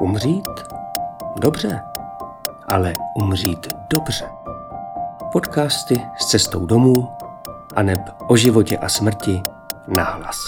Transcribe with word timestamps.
Umřít? 0.00 0.48
Dobře, 1.36 1.80
ale 2.68 2.92
umřít 3.14 3.66
dobře. 3.94 4.24
Podcasty 5.32 6.00
s 6.18 6.26
cestou 6.26 6.66
domů 6.66 7.08
a 7.76 7.82
neb 7.82 8.00
o 8.26 8.36
životě 8.36 8.78
a 8.78 8.88
smrti 8.88 9.42
nahlas. 9.96 10.38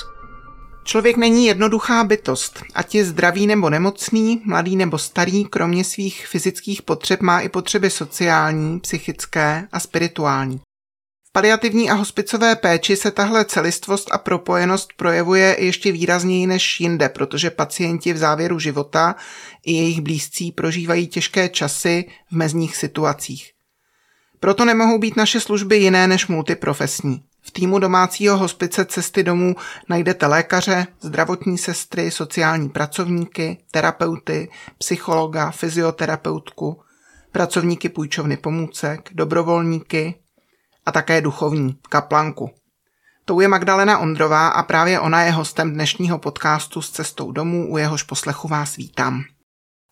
Člověk 0.84 1.16
není 1.16 1.46
jednoduchá 1.46 2.04
bytost. 2.04 2.62
Ať 2.74 2.94
je 2.94 3.04
zdravý 3.04 3.46
nebo 3.46 3.70
nemocný, 3.70 4.42
mladý 4.44 4.76
nebo 4.76 4.98
starý, 4.98 5.44
kromě 5.44 5.84
svých 5.84 6.26
fyzických 6.26 6.82
potřeb 6.82 7.20
má 7.20 7.40
i 7.40 7.48
potřeby 7.48 7.90
sociální, 7.90 8.80
psychické 8.80 9.68
a 9.72 9.80
spirituální. 9.80 10.60
Paliativní 11.38 11.90
a 11.90 11.94
hospicové 11.94 12.56
péči 12.56 12.96
se 12.96 13.10
tahle 13.10 13.44
celistvost 13.44 14.08
a 14.12 14.18
propojenost 14.18 14.92
projevuje 14.96 15.56
ještě 15.58 15.92
výrazněji 15.92 16.46
než 16.46 16.80
jinde, 16.80 17.08
protože 17.08 17.50
pacienti 17.50 18.12
v 18.12 18.16
závěru 18.16 18.58
života 18.58 19.16
i 19.66 19.72
jejich 19.72 20.00
blízcí 20.00 20.52
prožívají 20.52 21.06
těžké 21.06 21.48
časy 21.48 22.04
v 22.30 22.36
mezních 22.36 22.76
situacích. 22.76 23.52
Proto 24.40 24.64
nemohou 24.64 24.98
být 24.98 25.16
naše 25.16 25.40
služby 25.40 25.76
jiné 25.76 26.06
než 26.06 26.26
multiprofesní. 26.26 27.22
V 27.42 27.50
týmu 27.50 27.78
domácího 27.78 28.36
hospice 28.36 28.84
Cesty 28.84 29.22
domů 29.22 29.56
najdete 29.88 30.26
lékaře, 30.26 30.86
zdravotní 31.00 31.58
sestry, 31.58 32.10
sociální 32.10 32.68
pracovníky, 32.68 33.58
terapeuty, 33.70 34.48
psychologa, 34.78 35.50
fyzioterapeutku, 35.50 36.80
pracovníky 37.32 37.88
půjčovny 37.88 38.36
pomůcek, 38.36 39.08
dobrovolníky 39.12 40.14
a 40.88 40.92
také 40.92 41.20
duchovní, 41.20 41.76
kaplanku. 41.88 42.50
Tou 43.24 43.40
je 43.40 43.48
Magdalena 43.48 43.98
Ondrová 43.98 44.48
a 44.48 44.62
právě 44.62 45.00
ona 45.00 45.22
je 45.22 45.30
hostem 45.30 45.72
dnešního 45.72 46.18
podcastu 46.18 46.82
s 46.82 46.90
cestou 46.90 47.32
domů, 47.32 47.72
u 47.72 47.78
jehož 47.78 48.02
poslechu 48.02 48.48
vás 48.48 48.76
vítám. 48.76 49.22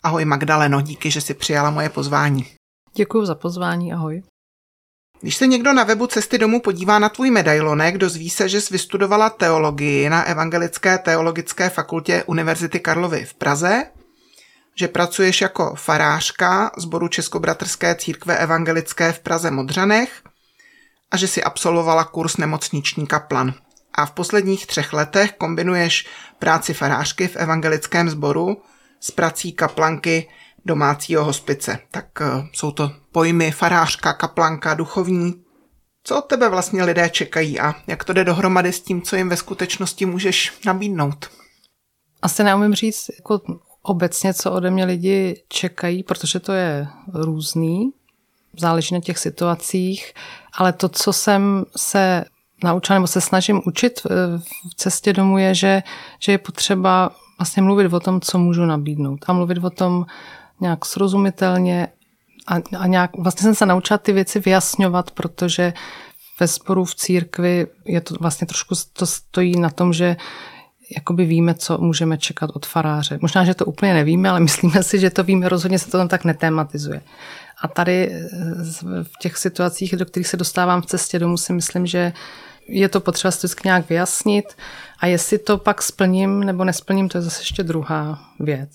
Ahoj 0.02 0.24
Magdaleno, 0.24 0.80
díky, 0.80 1.10
že 1.10 1.20
si 1.20 1.34
přijala 1.34 1.70
moje 1.70 1.88
pozvání. 1.88 2.46
Děkuji 2.94 3.26
za 3.26 3.34
pozvání, 3.34 3.92
ahoj. 3.92 4.22
Když 5.20 5.36
se 5.36 5.46
někdo 5.46 5.72
na 5.72 5.84
webu 5.84 6.06
Cesty 6.06 6.38
domů 6.38 6.60
podívá 6.60 6.98
na 6.98 7.08
tvůj 7.08 7.30
medailonek, 7.30 7.98
dozví 7.98 8.30
se, 8.30 8.48
že 8.48 8.60
jsi 8.60 8.74
vystudovala 8.74 9.30
teologii 9.30 10.08
na 10.08 10.22
Evangelické 10.22 10.98
teologické 10.98 11.70
fakultě 11.70 12.24
Univerzity 12.26 12.80
Karlovy 12.80 13.24
v 13.24 13.34
Praze, 13.34 13.84
že 14.74 14.88
pracuješ 14.88 15.40
jako 15.40 15.74
farářka 15.74 16.70
sboru 16.78 17.08
Českobratrské 17.08 17.94
církve 17.94 18.36
evangelické 18.36 19.12
v 19.12 19.20
Praze 19.20 19.50
Modřanech 19.50 20.22
a 21.10 21.16
že 21.16 21.28
si 21.28 21.42
absolvovala 21.42 22.04
kurz 22.04 22.36
nemocniční 22.36 23.06
kaplan. 23.06 23.54
A 23.94 24.06
v 24.06 24.10
posledních 24.10 24.66
třech 24.66 24.92
letech 24.92 25.32
kombinuješ 25.32 26.06
práci 26.38 26.74
farářky 26.74 27.28
v 27.28 27.36
evangelickém 27.36 28.10
sboru 28.10 28.62
s 29.00 29.10
prací 29.10 29.52
kaplanky 29.52 30.28
domácího 30.64 31.24
hospice. 31.24 31.78
Tak 31.90 32.06
uh, 32.20 32.46
jsou 32.52 32.70
to 32.70 32.92
pojmy 33.12 33.50
farářka, 33.50 34.12
kaplanka, 34.12 34.74
duchovní. 34.74 35.34
Co 36.04 36.18
od 36.18 36.22
tebe 36.22 36.48
vlastně 36.48 36.84
lidé 36.84 37.10
čekají 37.10 37.60
a 37.60 37.74
jak 37.86 38.04
to 38.04 38.12
jde 38.12 38.24
dohromady 38.24 38.72
s 38.72 38.80
tím, 38.80 39.02
co 39.02 39.16
jim 39.16 39.28
ve 39.28 39.36
skutečnosti 39.36 40.06
můžeš 40.06 40.52
nabídnout? 40.64 41.30
Asi 42.22 42.44
neumím 42.44 42.74
říct 42.74 43.10
jako 43.18 43.40
obecně, 43.82 44.34
co 44.34 44.52
ode 44.52 44.70
mě 44.70 44.84
lidi 44.84 45.42
čekají, 45.48 46.02
protože 46.02 46.40
to 46.40 46.52
je 46.52 46.88
různý. 47.14 47.90
Záleží 48.58 48.94
na 48.94 49.00
těch 49.00 49.18
situacích, 49.18 50.14
ale 50.56 50.72
to, 50.72 50.88
co 50.88 51.12
jsem 51.12 51.64
se 51.76 52.24
naučila 52.64 52.98
nebo 52.98 53.06
se 53.06 53.20
snažím 53.20 53.62
učit 53.66 54.00
v 54.70 54.74
cestě 54.74 55.12
domů, 55.12 55.38
je, 55.38 55.54
že, 55.54 55.82
že 56.20 56.32
je 56.32 56.38
potřeba 56.38 57.10
vlastně 57.38 57.62
mluvit 57.62 57.92
o 57.92 58.00
tom, 58.00 58.20
co 58.20 58.38
můžu 58.38 58.64
nabídnout. 58.64 59.24
A 59.26 59.32
mluvit 59.32 59.64
o 59.64 59.70
tom 59.70 60.06
nějak 60.60 60.84
srozumitelně 60.84 61.88
a, 62.46 62.54
a 62.78 62.86
nějak, 62.86 63.10
vlastně 63.18 63.42
jsem 63.42 63.54
se 63.54 63.66
naučila 63.66 63.98
ty 63.98 64.12
věci 64.12 64.40
vyjasňovat, 64.40 65.10
protože 65.10 65.72
ve 66.40 66.48
sporu 66.48 66.84
v 66.84 66.94
církvi 66.94 67.66
je 67.84 68.00
to 68.00 68.14
vlastně 68.20 68.46
trošku 68.46 68.74
to 68.92 69.06
stojí 69.06 69.60
na 69.60 69.70
tom, 69.70 69.92
že 69.92 70.16
jakoby 70.96 71.24
víme, 71.24 71.54
co 71.54 71.78
můžeme 71.78 72.18
čekat 72.18 72.50
od 72.54 72.66
faráře. 72.66 73.18
Možná, 73.22 73.44
že 73.44 73.54
to 73.54 73.64
úplně 73.64 73.94
nevíme, 73.94 74.30
ale 74.30 74.40
myslíme 74.48 74.82
si, 74.82 74.98
že 74.98 75.10
to 75.10 75.24
víme, 75.24 75.48
rozhodně 75.48 75.78
se 75.78 75.90
to 75.90 75.98
tam 75.98 76.08
tak 76.08 76.24
netématizuje. 76.24 77.02
A 77.62 77.68
tady 77.68 78.10
eh, 78.12 78.28
v 79.02 79.18
těch 79.20 79.36
situacích, 79.36 79.96
do 79.96 80.06
kterých 80.06 80.28
se 80.28 80.36
dostávám 80.36 80.82
v 80.82 80.86
cestě 80.86 81.18
domů, 81.18 81.36
si 81.36 81.52
myslím, 81.52 81.86
že 81.86 82.12
je 82.68 82.88
to 82.88 83.00
potřeba 83.00 83.30
si 83.30 83.46
nějak 83.64 83.88
vyjasnit 83.88 84.44
a 85.00 85.06
jestli 85.06 85.38
to 85.38 85.58
pak 85.58 85.82
splním 85.82 86.40
nebo 86.40 86.64
nesplním, 86.64 87.08
to 87.08 87.18
je 87.18 87.22
zase 87.22 87.40
ještě 87.40 87.62
druhá 87.62 88.18
věc. 88.40 88.70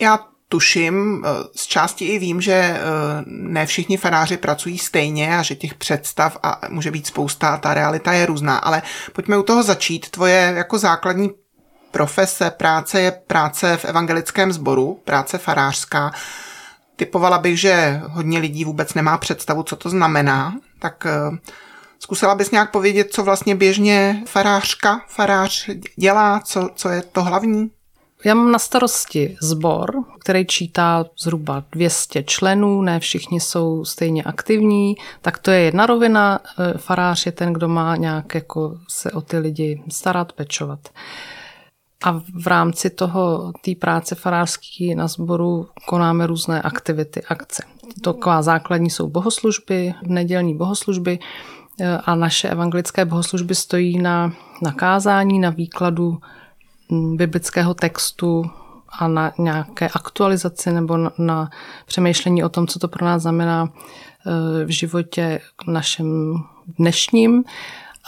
Já 0.00 0.18
tuším, 0.48 1.24
eh, 1.24 1.28
z 1.56 1.66
části 1.66 2.04
i 2.04 2.18
vím, 2.18 2.40
že 2.40 2.52
eh, 2.52 2.80
ne 3.26 3.66
všichni 3.66 3.96
faráři 3.96 4.36
pracují 4.36 4.78
stejně 4.78 5.38
a 5.38 5.42
že 5.42 5.54
těch 5.54 5.74
představ 5.74 6.36
a 6.42 6.60
může 6.68 6.90
být 6.90 7.06
spousta 7.06 7.48
a 7.48 7.56
ta 7.56 7.74
realita 7.74 8.12
je 8.12 8.26
různá, 8.26 8.58
ale 8.58 8.82
pojďme 9.12 9.38
u 9.38 9.42
toho 9.42 9.62
začít. 9.62 10.10
Tvoje 10.10 10.52
jako 10.56 10.78
základní 10.78 11.30
profese, 11.90 12.50
práce 12.50 13.00
je 13.00 13.10
práce 13.10 13.76
v 13.76 13.84
evangelickém 13.84 14.52
sboru, 14.52 15.00
práce 15.04 15.38
farářská. 15.38 16.12
Typovala 16.96 17.38
bych, 17.38 17.60
že 17.60 18.00
hodně 18.04 18.38
lidí 18.38 18.64
vůbec 18.64 18.94
nemá 18.94 19.18
představu, 19.18 19.62
co 19.62 19.76
to 19.76 19.90
znamená, 19.90 20.54
tak 20.78 21.06
eh, 21.06 21.38
zkusila 21.98 22.34
bys 22.34 22.50
nějak 22.50 22.70
povědět, 22.70 23.12
co 23.12 23.24
vlastně 23.24 23.54
běžně 23.54 24.22
farářka, 24.26 25.00
farář 25.08 25.70
dělá, 25.96 26.40
co, 26.40 26.70
co 26.74 26.88
je 26.88 27.02
to 27.02 27.22
hlavní? 27.22 27.70
Já 28.26 28.34
mám 28.34 28.52
na 28.52 28.58
starosti 28.58 29.36
sbor, 29.42 30.04
který 30.20 30.46
čítá 30.46 31.04
zhruba 31.18 31.64
200 31.72 32.22
členů, 32.22 32.82
ne 32.82 33.00
všichni 33.00 33.40
jsou 33.40 33.84
stejně 33.84 34.22
aktivní, 34.22 34.94
tak 35.22 35.38
to 35.38 35.50
je 35.50 35.60
jedna 35.60 35.86
rovina. 35.86 36.40
E, 36.58 36.78
farář 36.78 37.26
je 37.26 37.32
ten, 37.32 37.52
kdo 37.52 37.68
má 37.68 37.96
nějak 37.96 38.34
jako 38.34 38.78
se 38.88 39.12
o 39.12 39.20
ty 39.20 39.38
lidi 39.38 39.82
starat, 39.88 40.32
pečovat. 40.32 40.88
A 42.04 42.22
v 42.42 42.46
rámci 42.46 42.90
toho, 42.90 43.52
té 43.64 43.74
práce 43.74 44.14
farářský 44.14 44.94
na 44.94 45.08
sboru 45.08 45.68
konáme 45.88 46.26
různé 46.26 46.62
aktivity, 46.62 47.22
akce. 47.22 47.62
Taková 48.04 48.42
základní 48.42 48.90
jsou 48.90 49.08
bohoslužby, 49.08 49.94
nedělní 50.02 50.56
bohoslužby 50.56 51.18
e, 51.80 51.98
a 51.98 52.14
naše 52.14 52.48
evangelické 52.48 53.04
bohoslužby 53.04 53.54
stojí 53.54 53.98
na, 53.98 54.32
na 54.62 54.72
kázání, 54.72 55.38
na 55.38 55.50
výkladu 55.50 56.18
biblického 56.90 57.74
textu 57.74 58.50
a 58.98 59.08
na 59.08 59.32
nějaké 59.38 59.88
aktualizaci 59.88 60.72
nebo 60.72 60.96
na, 60.96 61.12
na 61.18 61.50
přemýšlení 61.86 62.44
o 62.44 62.48
tom, 62.48 62.66
co 62.66 62.78
to 62.78 62.88
pro 62.88 63.06
nás 63.06 63.22
znamená 63.22 63.68
e, 63.68 64.64
v 64.64 64.68
životě 64.68 65.40
našem 65.66 66.34
dnešním. 66.78 67.44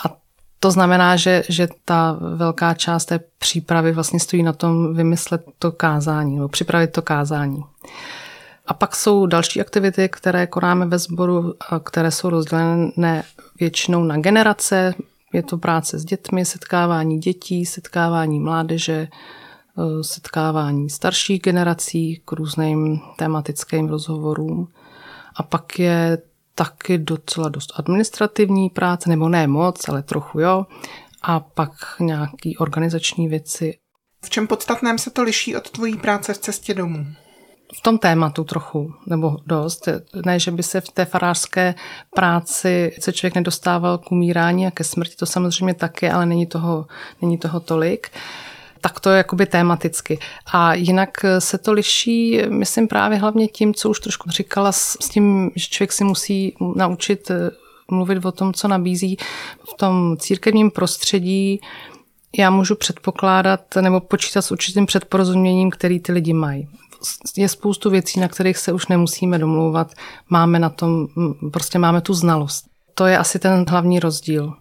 A 0.06 0.16
to 0.60 0.70
znamená, 0.70 1.16
že, 1.16 1.42
že 1.48 1.68
ta 1.84 2.16
velká 2.20 2.74
část 2.74 3.04
té 3.04 3.20
přípravy 3.38 3.92
vlastně 3.92 4.20
stojí 4.20 4.42
na 4.42 4.52
tom 4.52 4.94
vymyslet 4.94 5.44
to 5.58 5.72
kázání 5.72 6.36
nebo 6.36 6.48
připravit 6.48 6.92
to 6.92 7.02
kázání. 7.02 7.64
A 8.66 8.74
pak 8.74 8.96
jsou 8.96 9.26
další 9.26 9.60
aktivity, 9.60 10.08
které 10.08 10.46
konáme 10.46 10.86
ve 10.86 10.98
sboru, 10.98 11.54
které 11.84 12.10
jsou 12.10 12.30
rozdělené 12.30 13.22
většinou 13.60 14.04
na 14.04 14.16
generace. 14.16 14.94
Je 15.32 15.42
to 15.42 15.58
práce 15.58 15.98
s 15.98 16.04
dětmi, 16.04 16.44
setkávání 16.44 17.18
dětí, 17.18 17.66
setkávání 17.66 18.40
mládeže, 18.40 19.08
eh, 19.08 20.04
setkávání 20.04 20.90
starších 20.90 21.42
generací 21.42 22.22
k 22.24 22.32
různým 22.32 23.00
tematickým 23.16 23.88
rozhovorům. 23.88 24.68
A 25.36 25.42
pak 25.42 25.78
je 25.78 26.18
taky 26.54 26.98
docela 26.98 27.48
dost 27.48 27.72
administrativní 27.76 28.70
práce, 28.70 29.08
nebo 29.08 29.28
ne 29.28 29.46
moc, 29.46 29.88
ale 29.88 30.02
trochu 30.02 30.40
jo. 30.40 30.66
A 31.22 31.40
pak 31.40 31.70
nějaký 32.00 32.56
organizační 32.56 33.28
věci. 33.28 33.78
V 34.24 34.30
čem 34.30 34.46
podstatném 34.46 34.98
se 34.98 35.10
to 35.10 35.22
liší 35.22 35.56
od 35.56 35.70
tvojí 35.70 35.96
práce 35.96 36.34
v 36.34 36.38
cestě 36.38 36.74
domů? 36.74 37.06
V 37.74 37.80
tom 37.80 37.98
tématu 37.98 38.44
trochu, 38.44 38.94
nebo 39.06 39.36
dost. 39.46 39.88
Ne, 40.26 40.38
že 40.38 40.50
by 40.50 40.62
se 40.62 40.80
v 40.80 40.88
té 40.88 41.04
farářské 41.04 41.74
práci 42.14 42.92
se 43.00 43.12
člověk 43.12 43.34
nedostával 43.34 43.98
k 43.98 44.12
umírání 44.12 44.66
a 44.66 44.70
ke 44.70 44.84
smrti, 44.84 45.16
to 45.16 45.26
samozřejmě 45.26 45.74
taky, 45.74 46.10
ale 46.10 46.26
není 46.26 46.46
toho, 46.46 46.86
není 47.22 47.38
toho 47.38 47.60
tolik. 47.60 48.10
Tak 48.80 49.00
to 49.00 49.10
je 49.10 49.16
jakoby 49.16 49.46
tématicky. 49.46 50.18
A 50.52 50.74
jinak 50.74 51.10
se 51.38 51.58
to 51.58 51.72
liší, 51.72 52.42
myslím 52.48 52.88
právě 52.88 53.18
hlavně 53.18 53.48
tím, 53.48 53.74
co 53.74 53.90
už 53.90 54.00
trošku 54.00 54.30
říkala, 54.30 54.72
s 54.72 55.08
tím, 55.10 55.50
že 55.54 55.66
člověk 55.68 55.92
si 55.92 56.04
musí 56.04 56.56
naučit 56.74 57.30
eh, 57.30 57.50
mluvit 57.90 58.24
o 58.24 58.32
tom, 58.32 58.54
co 58.54 58.68
nabízí 58.68 59.16
v 59.70 59.76
tom 59.76 60.16
církevním 60.18 60.70
prostředí, 60.70 61.60
já 62.38 62.50
můžu 62.50 62.74
předpokládat 62.74 63.60
nebo 63.80 64.00
počítat 64.00 64.42
s 64.42 64.52
určitým 64.52 64.86
předporozuměním, 64.86 65.70
který 65.70 66.00
ty 66.00 66.12
lidi 66.12 66.32
mají 66.32 66.68
je 67.36 67.48
spoustu 67.48 67.90
věcí, 67.90 68.20
na 68.20 68.28
kterých 68.28 68.58
se 68.58 68.72
už 68.72 68.86
nemusíme 68.86 69.38
domlouvat. 69.38 69.92
Máme 70.28 70.58
na 70.58 70.70
tom, 70.70 71.06
prostě 71.52 71.78
máme 71.78 72.00
tu 72.00 72.14
znalost. 72.14 72.64
To 72.94 73.06
je 73.06 73.18
asi 73.18 73.38
ten 73.38 73.64
hlavní 73.68 74.00
rozdíl. 74.00 74.54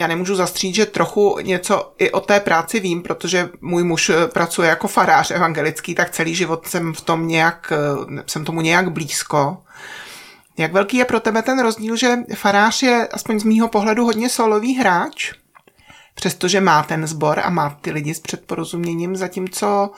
já 0.00 0.06
nemůžu 0.06 0.34
zastřít, 0.34 0.74
že 0.74 0.86
trochu 0.86 1.38
něco 1.42 1.92
i 1.98 2.10
o 2.10 2.20
té 2.20 2.40
práci 2.40 2.80
vím, 2.80 3.02
protože 3.02 3.48
můj 3.60 3.84
muž 3.84 4.10
eh, 4.10 4.26
pracuje 4.26 4.68
jako 4.68 4.88
farář 4.88 5.30
evangelický, 5.30 5.94
tak 5.94 6.10
celý 6.10 6.34
život 6.34 6.66
jsem 6.66 6.94
v 6.94 7.00
tom 7.00 7.28
nějak, 7.28 7.72
eh, 7.72 8.22
jsem 8.26 8.44
tomu 8.44 8.60
nějak 8.60 8.92
blízko. 8.92 9.62
Jak 10.58 10.72
velký 10.72 10.96
je 10.96 11.04
pro 11.04 11.20
tebe 11.20 11.42
ten 11.42 11.62
rozdíl, 11.62 11.96
že 11.96 12.16
farář 12.34 12.82
je 12.82 13.08
aspoň 13.12 13.40
z 13.40 13.44
mýho 13.44 13.68
pohledu 13.68 14.04
hodně 14.04 14.28
solový 14.28 14.74
hráč, 14.74 15.32
přestože 16.14 16.60
má 16.60 16.82
ten 16.82 17.06
sbor 17.06 17.40
a 17.44 17.50
má 17.50 17.78
ty 17.80 17.90
lidi 17.90 18.14
s 18.14 18.20
předporozuměním, 18.20 19.16
zatímco 19.16 19.90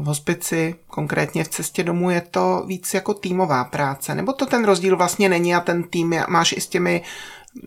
v 0.00 0.04
hospici, 0.04 0.74
konkrétně 0.86 1.44
v 1.44 1.48
cestě 1.48 1.84
domů, 1.84 2.10
je 2.10 2.20
to 2.20 2.64
víc 2.66 2.94
jako 2.94 3.14
týmová 3.14 3.64
práce. 3.64 4.14
Nebo 4.14 4.32
to 4.32 4.46
ten 4.46 4.64
rozdíl 4.64 4.96
vlastně 4.96 5.28
není 5.28 5.54
a 5.54 5.60
ten 5.60 5.82
tým 5.82 6.14
máš 6.28 6.52
i 6.52 6.60
s 6.60 6.66
těmi 6.66 7.02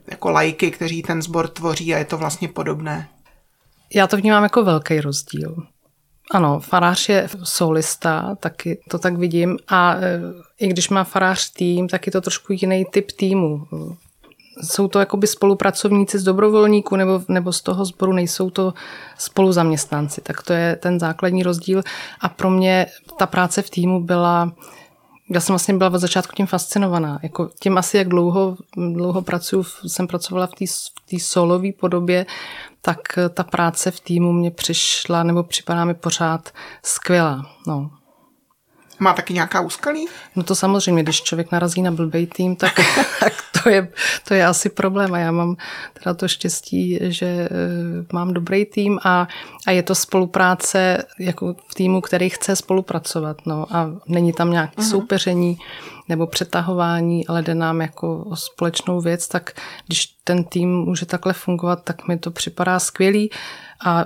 jako 0.08 0.32
lajky, 0.32 0.72
kteří 0.72 1.02
ten 1.02 1.22
sbor 1.22 1.48
tvoří 1.48 1.96
a 1.96 1.98
je 1.98 2.06
to 2.06 2.18
vlastně 2.18 2.48
podobné? 2.48 3.10
Já 3.94 4.08
to 4.08 4.18
vnímám 4.18 4.44
jako 4.44 4.64
velký 4.64 5.02
rozdíl. 5.02 5.56
Ano, 6.32 6.60
farář 6.60 7.10
je 7.10 7.30
solista, 7.44 8.36
taky 8.40 8.80
to 8.90 9.00
tak 9.00 9.18
vidím. 9.18 9.58
A 9.68 9.96
e, 9.96 10.20
i 10.60 10.68
když 10.68 10.90
má 10.90 11.04
farář 11.04 11.52
tým, 11.52 11.88
tak 11.88 12.06
je 12.06 12.12
to 12.12 12.22
trošku 12.22 12.54
jiný 12.54 12.86
typ 12.92 13.12
týmu. 13.12 13.68
Jsou 14.64 14.88
to 14.88 15.00
jakoby 15.00 15.28
spolupracovníci 15.28 16.20
z 16.20 16.24
dobrovolníků 16.24 16.96
nebo, 16.96 17.22
nebo 17.28 17.54
z 17.54 17.62
toho 17.62 17.86
sboru, 17.86 18.14
nejsou 18.14 18.50
to 18.50 18.74
spoluzaměstnanci. 19.18 20.22
Tak 20.22 20.44
to 20.44 20.54
je 20.54 20.76
ten 20.76 21.00
základní 21.00 21.44
rozdíl. 21.44 21.84
A 22.22 22.30
pro 22.30 22.50
mě 22.50 22.86
ta 23.18 23.26
práce 23.26 23.62
v 23.62 23.70
týmu 23.70 24.04
byla 24.04 24.52
já 25.30 25.40
jsem 25.40 25.54
vlastně 25.54 25.74
byla 25.74 25.90
od 25.90 26.00
začátku 26.00 26.36
tím 26.36 26.46
fascinovaná. 26.46 27.20
Jako 27.24 27.50
tím 27.60 27.78
asi, 27.78 27.98
jak 27.98 28.08
dlouho, 28.08 28.58
dlouho 28.78 29.22
pracuji, 29.22 29.66
jsem 29.88 30.08
pracovala 30.08 30.48
v 30.48 30.52
té 31.10 31.20
solové 31.20 31.72
podobě, 31.80 32.26
tak 32.82 32.98
ta 33.34 33.44
práce 33.44 33.92
v 33.92 34.00
týmu 34.00 34.32
mě 34.32 34.52
přišla, 34.52 35.24
nebo 35.24 35.44
připadá 35.44 35.86
mi 35.86 35.94
pořád 35.94 36.50
skvělá. 36.84 37.46
No. 37.68 37.92
Má 39.00 39.14
taky 39.14 39.34
nějaká 39.34 39.62
úskalí? 39.62 40.08
No 40.36 40.44
to 40.44 40.56
samozřejmě, 40.56 41.04
když 41.04 41.22
člověk 41.22 41.52
narazí 41.52 41.82
na 41.82 41.92
blbej 41.92 42.28
tým, 42.28 42.56
tak, 42.56 42.74
tak 43.20 43.34
to, 43.64 43.70
je, 43.70 43.88
to 44.28 44.34
je 44.34 44.46
asi 44.46 44.70
problém. 44.70 45.14
A 45.14 45.20
já 45.20 45.32
mám 45.32 45.56
teda 46.04 46.14
to 46.14 46.28
štěstí, 46.28 47.00
že 47.02 47.26
eh, 47.26 47.50
mám 48.14 48.34
dobrý 48.34 48.66
tým 48.66 49.00
a, 49.04 49.28
a 49.68 49.72
je 49.72 49.84
to 49.84 49.96
spolupráce 49.96 51.04
jako 51.20 51.56
v 51.68 51.76
týmu, 51.76 52.02
který 52.02 52.30
chce 52.30 52.56
spolupracovat. 52.56 53.38
No, 53.46 53.66
a 53.76 53.92
není 54.08 54.34
tam 54.34 54.52
nějaké 54.52 54.76
uh-huh. 54.76 54.90
soupeření 54.90 55.58
nebo 56.10 56.28
přetahování, 56.28 57.28
ale 57.28 57.42
jde 57.42 57.56
nám 57.56 57.82
jako 57.82 58.24
o 58.24 58.36
společnou 58.36 59.02
věc, 59.02 59.28
tak 59.28 59.52
když 59.88 60.06
ten 60.24 60.44
tým 60.44 60.70
může 60.70 61.06
takhle 61.06 61.34
fungovat, 61.34 61.84
tak 61.84 62.08
mi 62.08 62.18
to 62.18 62.32
připadá 62.32 62.80
skvělý. 62.80 63.30
A 63.86 64.06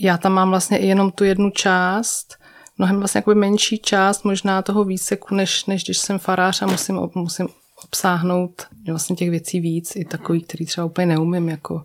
já 0.00 0.18
tam 0.18 0.32
mám 0.32 0.50
vlastně 0.50 0.78
i 0.78 0.86
jenom 0.86 1.10
tu 1.10 1.24
jednu 1.24 1.50
část, 1.50 2.41
mnohem 2.82 2.98
vlastně 2.98 3.18
jakoby 3.18 3.34
menší 3.34 3.78
část 3.78 4.24
možná 4.24 4.62
toho 4.62 4.84
výseku, 4.84 5.34
než, 5.34 5.66
než 5.66 5.84
když 5.84 5.98
jsem 5.98 6.18
farář 6.18 6.62
a 6.62 6.66
musím, 6.66 7.08
musím 7.14 7.48
obsáhnout 7.84 8.66
vlastně 8.90 9.16
těch 9.16 9.30
věcí 9.30 9.60
víc, 9.60 9.96
i 9.96 10.04
takový, 10.04 10.42
který 10.42 10.66
třeba 10.66 10.84
úplně 10.84 11.06
neumím, 11.06 11.48
jako 11.48 11.84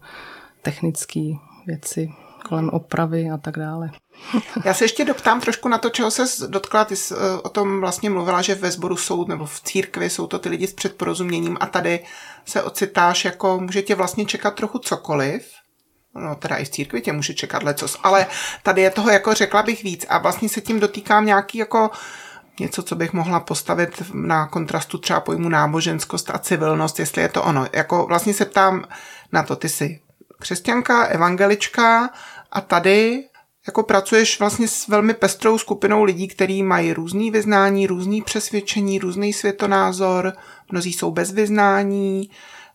technické 0.62 1.22
věci 1.68 2.10
kolem 2.50 2.70
opravy 2.70 3.30
a 3.30 3.38
tak 3.38 3.58
dále. 3.58 3.92
Já 4.66 4.74
se 4.74 4.84
ještě 4.84 5.06
doptám 5.06 5.42
trošku 5.42 5.70
na 5.70 5.78
to, 5.78 5.90
čeho 5.90 6.12
se 6.12 6.48
dotkla. 6.48 6.86
Ty 6.86 6.96
jsi 6.96 7.14
eh, 7.14 7.42
o 7.42 7.50
tom 7.50 7.80
vlastně 7.80 8.10
mluvila, 8.10 8.42
že 8.42 8.56
ve 8.56 8.72
sboru 8.72 8.98
jsou, 8.98 9.28
nebo 9.28 9.46
v 9.46 9.62
církvi 9.62 10.10
jsou 10.10 10.28
to 10.28 10.40
ty 10.40 10.50
lidi 10.50 10.68
s 10.68 10.74
předporozuměním 10.74 11.58
a 11.60 11.66
tady 11.66 12.00
se 12.46 12.64
ocitáš, 12.64 13.26
jako 13.26 13.60
může 13.60 13.82
tě 13.82 13.96
vlastně 13.96 14.26
čekat 14.26 14.56
trochu 14.56 14.80
cokoliv 14.80 15.57
no 16.18 16.36
teda 16.36 16.56
i 16.56 16.66
v 16.66 16.70
církvi 16.70 17.02
tě 17.02 17.14
může 17.14 17.34
čekat 17.34 17.64
lecos, 17.64 18.00
ale 18.04 18.28
tady 18.64 18.82
je 18.82 18.90
toho 18.90 19.10
jako 19.10 19.34
řekla 19.34 19.64
bych 19.64 19.84
víc 19.84 20.06
a 20.10 20.18
vlastně 20.18 20.50
se 20.50 20.62
tím 20.62 20.80
dotýkám 20.80 21.26
nějaký 21.26 21.58
jako 21.58 21.90
něco, 22.60 22.84
co 22.84 22.96
bych 22.96 23.14
mohla 23.14 23.40
postavit 23.40 24.04
na 24.14 24.48
kontrastu 24.48 24.98
třeba 24.98 25.20
pojmu 25.20 25.50
náboženskost 25.50 26.30
a 26.30 26.38
civilnost, 26.38 27.00
jestli 27.00 27.22
je 27.22 27.30
to 27.30 27.44
ono. 27.44 27.68
Jako 27.74 28.06
vlastně 28.06 28.34
se 28.34 28.46
ptám 28.46 28.86
na 29.32 29.44
to, 29.44 29.56
ty 29.56 29.70
jsi 29.70 30.00
křesťanka, 30.40 31.04
evangelička 31.04 32.10
a 32.52 32.62
tady 32.62 33.24
jako 33.68 33.84
pracuješ 33.84 34.40
vlastně 34.40 34.68
s 34.68 34.88
velmi 34.88 35.14
pestrou 35.14 35.58
skupinou 35.58 36.04
lidí, 36.04 36.28
kteří 36.28 36.64
mají 36.64 36.94
různý 36.94 37.32
vyznání, 37.32 37.88
různý 37.88 38.22
přesvědčení, 38.22 39.00
různý 39.00 39.34
světonázor, 39.34 40.34
mnozí 40.72 40.94
jsou 40.94 41.12
bez 41.12 41.32
vyznání, 41.32 42.30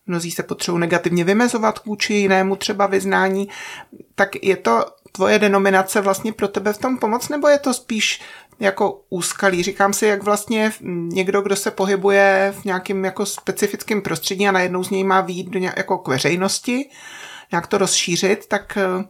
mnozí 0.07 0.31
se 0.31 0.43
potřebují 0.43 0.81
negativně 0.81 1.25
vymezovat 1.25 1.85
vůči 1.85 2.15
jinému 2.15 2.57
třeba 2.57 2.87
vyznání, 2.87 3.49
tak 4.15 4.45
je 4.45 4.57
to 4.57 4.85
tvoje 5.13 5.39
denominace 5.39 6.01
vlastně 6.01 6.33
pro 6.33 6.49
tebe 6.49 6.73
v 6.73 6.79
tom 6.79 6.99
pomoc, 6.99 7.29
nebo 7.29 7.49
je 7.49 7.59
to 7.59 7.75
spíš 7.75 8.21
jako 8.61 9.03
úskalí. 9.11 9.63
Říkám 9.63 9.93
si, 9.93 10.07
jak 10.07 10.23
vlastně 10.23 10.73
někdo, 11.09 11.41
kdo 11.43 11.57
se 11.57 11.71
pohybuje 11.71 12.55
v 12.61 12.65
nějakém 12.65 13.05
jako 13.05 13.27
specifickém 13.27 14.03
prostředí 14.03 14.49
a 14.49 14.53
najednou 14.53 14.85
z 14.85 14.91
něj 14.91 15.05
má 15.05 15.21
výjít 15.21 15.49
do 15.49 15.59
nějak, 15.59 15.77
jako 15.77 15.99
k 15.99 16.09
veřejnosti, 16.09 16.91
nějak 17.53 17.67
to 17.67 17.79
rozšířit, 17.79 18.47
tak 18.47 18.77
eh, 18.77 19.05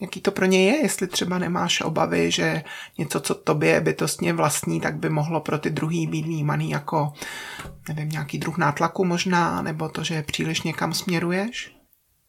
jaký 0.00 0.20
to 0.20 0.30
pro 0.30 0.46
něj 0.46 0.66
je, 0.66 0.76
jestli 0.82 1.06
třeba 1.06 1.38
nemáš 1.38 1.80
obavy, 1.80 2.30
že 2.30 2.62
něco, 2.98 3.20
co 3.20 3.34
tobě 3.34 3.70
je 3.70 3.80
bytostně 3.80 4.32
vlastní, 4.32 4.80
tak 4.80 4.96
by 4.96 5.08
mohlo 5.08 5.40
pro 5.40 5.58
ty 5.58 5.70
druhý 5.70 6.06
být 6.06 6.24
vnímaný 6.24 6.70
jako, 6.70 7.12
nevím, 7.88 8.08
nějaký 8.08 8.38
druh 8.38 8.58
nátlaku 8.58 9.04
možná, 9.04 9.62
nebo 9.62 9.88
to, 9.88 10.04
že 10.04 10.22
příliš 10.22 10.62
někam 10.62 10.92
směruješ? 10.92 11.76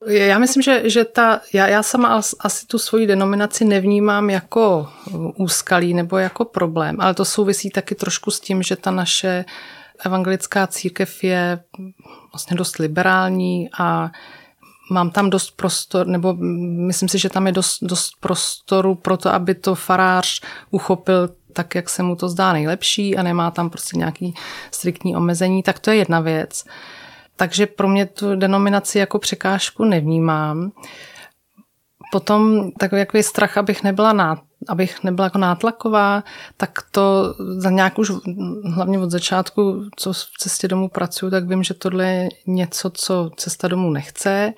Já 0.08 0.40
myslím, 0.40 0.64
že, 0.64 0.90
že 0.90 1.06
ta, 1.06 1.42
já, 1.54 1.68
já 1.68 1.84
sama 1.84 2.22
asi 2.40 2.66
tu 2.68 2.80
svoji 2.80 3.08
denominaci 3.08 3.66
nevnímám 3.66 4.30
jako 4.30 4.90
úskalí 5.36 5.94
nebo 5.94 6.18
jako 6.18 6.46
problém, 6.46 6.98
ale 7.00 7.14
to 7.14 7.25
souvisí 7.25 7.69
taky 7.69 7.96
trošku 7.96 8.31
s 8.31 8.40
tím, 8.40 8.64
že 8.64 8.75
ta 8.75 8.92
naše 8.92 9.46
evangelická 10.06 10.68
církev 10.68 11.24
je 11.24 11.60
vlastně 12.34 12.58
dost 12.58 12.78
liberální 12.78 13.69
a 13.80 14.12
mám 14.92 15.10
tam 15.10 15.30
dost 15.30 15.51
prostor, 15.51 16.07
nebo 16.07 16.34
myslím 16.88 17.10
si, 17.10 17.19
že 17.19 17.30
tam 17.30 17.48
je 17.48 17.51
dost, 17.51 17.78
dost 17.81 18.12
prostoru 18.19 18.95
pro 18.95 19.18
to, 19.18 19.34
aby 19.34 19.56
to 19.56 19.75
farář 19.75 20.42
uchopil 20.72 21.30
tak, 21.54 21.75
jak 21.75 21.89
se 21.89 22.04
mu 22.04 22.16
to 22.16 22.30
zdá 22.30 22.54
nejlepší 22.54 23.18
a 23.18 23.24
nemá 23.24 23.51
tam 23.51 23.69
prostě 23.69 23.98
nějaký 23.98 24.34
striktní 24.72 25.16
omezení, 25.16 25.63
tak 25.63 25.80
to 25.80 25.92
je 25.92 25.98
jedna 25.98 26.19
věc. 26.19 26.66
Takže 27.36 27.68
pro 27.68 27.88
mě 27.88 28.06
tu 28.06 28.36
denominaci 28.36 29.00
jako 29.00 29.19
překážku 29.19 29.86
nevnímám. 29.86 30.72
Potom 32.12 32.72
takový 32.72 33.24
strach, 33.24 33.57
abych 33.57 33.83
nebyla 33.83 34.13
abych 34.68 35.04
nebyla 35.04 35.25
jako 35.25 35.38
nátlaková, 35.38 36.24
tak 36.57 36.71
to 36.92 37.36
za 37.57 37.69
nějak 37.69 37.99
už 37.99 38.11
hlavně 38.73 38.99
od 38.99 39.11
začátku, 39.11 39.90
co 39.95 40.14
v 40.14 40.37
cestě 40.37 40.68
domů 40.68 40.90
pracuju, 40.90 41.31
tak 41.31 41.47
vím, 41.47 41.64
že 41.64 41.73
tohle 41.73 42.06
je 42.07 42.30
něco, 42.47 42.90
co 42.90 43.30
cesta 43.37 43.68
domů 43.68 43.92
nechce 43.92 44.54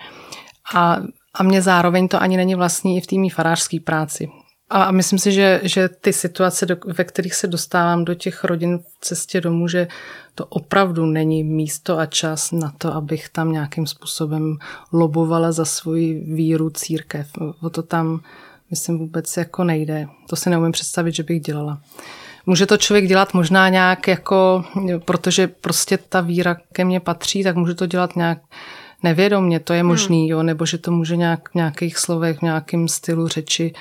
a, 0.75 0.97
a 1.33 1.43
mě 1.43 1.61
zároveň 1.61 2.07
to 2.07 2.21
ani 2.21 2.37
není 2.37 2.55
vlastní 2.55 2.97
i 2.97 3.01
v 3.01 3.07
té 3.07 3.35
farářské 3.35 3.79
práci. 3.79 4.29
A 4.71 4.91
myslím 4.91 5.19
si, 5.19 5.31
že, 5.31 5.61
že 5.63 5.89
ty 5.89 6.13
situace, 6.13 6.65
ve 6.85 7.03
kterých 7.03 7.35
se 7.35 7.47
dostávám 7.47 8.05
do 8.05 8.13
těch 8.13 8.43
rodin 8.43 8.77
v 8.77 8.83
cestě 9.01 9.41
domů, 9.41 9.67
že 9.67 9.87
to 10.35 10.45
opravdu 10.45 11.05
není 11.05 11.43
místo 11.43 11.99
a 11.99 12.05
čas 12.05 12.51
na 12.51 12.73
to, 12.77 12.93
abych 12.93 13.29
tam 13.29 13.51
nějakým 13.51 13.87
způsobem 13.87 14.57
lobovala 14.91 15.51
za 15.51 15.65
svoji 15.65 16.33
víru 16.33 16.69
církev. 16.69 17.27
O 17.61 17.69
to 17.69 17.83
tam, 17.83 18.21
myslím, 18.69 18.97
vůbec 18.97 19.37
jako 19.37 19.63
nejde. 19.63 20.07
To 20.29 20.35
si 20.35 20.49
neumím 20.49 20.71
představit, 20.71 21.15
že 21.15 21.23
bych 21.23 21.41
dělala. 21.41 21.81
Může 22.45 22.65
to 22.65 22.77
člověk 22.77 23.07
dělat 23.07 23.33
možná 23.33 23.69
nějak 23.69 24.07
jako, 24.07 24.63
protože 25.05 25.47
prostě 25.47 25.97
ta 25.97 26.21
víra 26.21 26.57
ke 26.73 26.85
mně 26.85 26.99
patří, 26.99 27.43
tak 27.43 27.55
může 27.55 27.73
to 27.73 27.85
dělat 27.85 28.15
nějak 28.15 28.37
nevědomně, 29.03 29.59
to 29.59 29.73
je 29.73 29.79
hmm. 29.79 29.87
možný, 29.87 30.19
hmm. 30.19 30.29
jo, 30.29 30.43
nebo 30.43 30.65
že 30.65 30.77
to 30.77 30.91
může 30.91 31.17
nějak 31.17 31.49
v 31.49 31.55
nějakých 31.55 31.97
slovech, 31.97 32.39
v 32.39 32.41
nějakém 32.41 32.87
stylu 32.87 33.27
řeči 33.27 33.73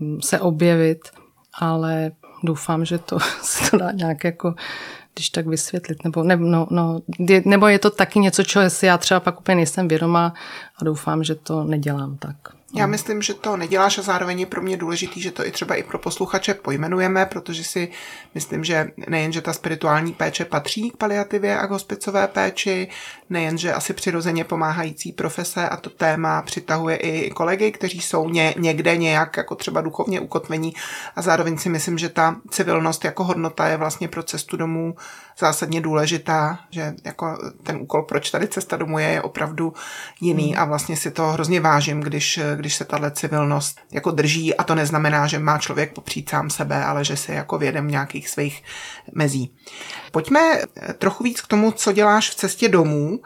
mm, 0.00 0.22
se 0.22 0.40
objevit, 0.40 0.98
ale 1.60 2.10
doufám, 2.44 2.84
že 2.84 2.98
to 2.98 3.18
se 3.42 3.70
to 3.70 3.76
dá 3.76 3.90
nějak 3.90 4.24
jako 4.24 4.54
když 5.14 5.30
tak 5.30 5.46
vysvětlit. 5.46 6.04
Nebo, 6.04 6.22
ne, 6.22 6.36
no, 6.36 6.66
no, 6.70 7.00
je, 7.18 7.42
nebo 7.44 7.66
je 7.66 7.78
to 7.78 7.90
taky 7.90 8.18
něco, 8.18 8.42
čeho 8.42 8.70
si 8.70 8.86
já 8.86 8.98
třeba 8.98 9.20
pak 9.20 9.40
úplně 9.40 9.56
nejsem 9.56 9.88
vědomá 9.88 10.34
a 10.76 10.84
doufám, 10.84 11.24
že 11.24 11.34
to 11.34 11.64
nedělám 11.64 12.16
tak. 12.16 12.36
Já 12.74 12.86
myslím, 12.86 13.22
že 13.22 13.34
to 13.34 13.56
neděláš 13.56 13.98
a 13.98 14.02
zároveň 14.02 14.40
je 14.40 14.46
pro 14.46 14.62
mě 14.62 14.76
důležitý, 14.76 15.20
že 15.20 15.30
to 15.30 15.46
i 15.46 15.50
třeba 15.50 15.74
i 15.74 15.82
pro 15.82 15.98
posluchače 15.98 16.54
pojmenujeme, 16.54 17.26
protože 17.26 17.64
si 17.64 17.88
myslím, 18.34 18.64
že 18.64 18.90
nejen, 19.08 19.32
že 19.32 19.40
ta 19.40 19.52
spirituální 19.52 20.12
péče 20.12 20.44
patří 20.44 20.90
k 20.90 20.96
paliativě 20.96 21.58
a 21.58 21.66
k 21.66 21.70
hospicové 21.70 22.28
péči, 22.28 22.88
nejen, 23.30 23.58
že 23.58 23.72
asi 23.72 23.92
přirozeně 23.92 24.44
pomáhající 24.44 25.12
profese 25.12 25.68
a 25.68 25.76
to 25.76 25.90
téma 25.90 26.42
přitahuje 26.42 26.96
i 26.96 27.30
kolegy, 27.30 27.72
kteří 27.72 28.00
jsou 28.00 28.28
ně, 28.28 28.54
někde 28.58 28.96
nějak 28.96 29.36
jako 29.36 29.54
třeba 29.54 29.80
duchovně 29.80 30.20
ukotvení 30.20 30.72
a 31.16 31.22
zároveň 31.22 31.58
si 31.58 31.68
myslím, 31.68 31.98
že 31.98 32.08
ta 32.08 32.36
civilnost 32.50 33.04
jako 33.04 33.24
hodnota 33.24 33.66
je 33.66 33.76
vlastně 33.76 34.08
pro 34.08 34.22
cestu 34.22 34.56
domů 34.56 34.94
zásadně 35.38 35.80
důležitá, 35.80 36.58
že 36.70 36.94
jako 37.04 37.38
ten 37.62 37.76
úkol, 37.76 38.02
proč 38.02 38.30
tady 38.30 38.48
cesta 38.48 38.76
domů 38.76 38.98
je, 38.98 39.08
je 39.08 39.22
opravdu 39.22 39.72
jiný 40.20 40.52
hmm. 40.52 40.62
a 40.62 40.64
vlastně 40.64 40.96
si 40.96 41.10
to 41.10 41.26
hrozně 41.26 41.60
vážím, 41.60 42.00
když, 42.00 42.40
když 42.62 42.74
se 42.74 42.84
tahle 42.84 43.10
civilnost 43.10 43.80
jako 43.92 44.10
drží 44.10 44.56
a 44.56 44.64
to 44.64 44.74
neznamená, 44.74 45.26
že 45.26 45.38
má 45.38 45.58
člověk 45.58 45.92
popřít 45.92 46.30
sám 46.30 46.50
sebe, 46.50 46.84
ale 46.84 47.04
že 47.04 47.16
si 47.16 47.32
jako 47.32 47.58
vědem 47.58 47.88
nějakých 47.88 48.28
svých 48.28 48.62
mezí. 49.14 49.54
Pojďme 50.12 50.62
trochu 50.98 51.24
víc 51.24 51.40
k 51.40 51.46
tomu, 51.46 51.72
co 51.72 51.92
děláš 51.92 52.30
v 52.30 52.34
cestě 52.34 52.68
domů. 52.68 53.20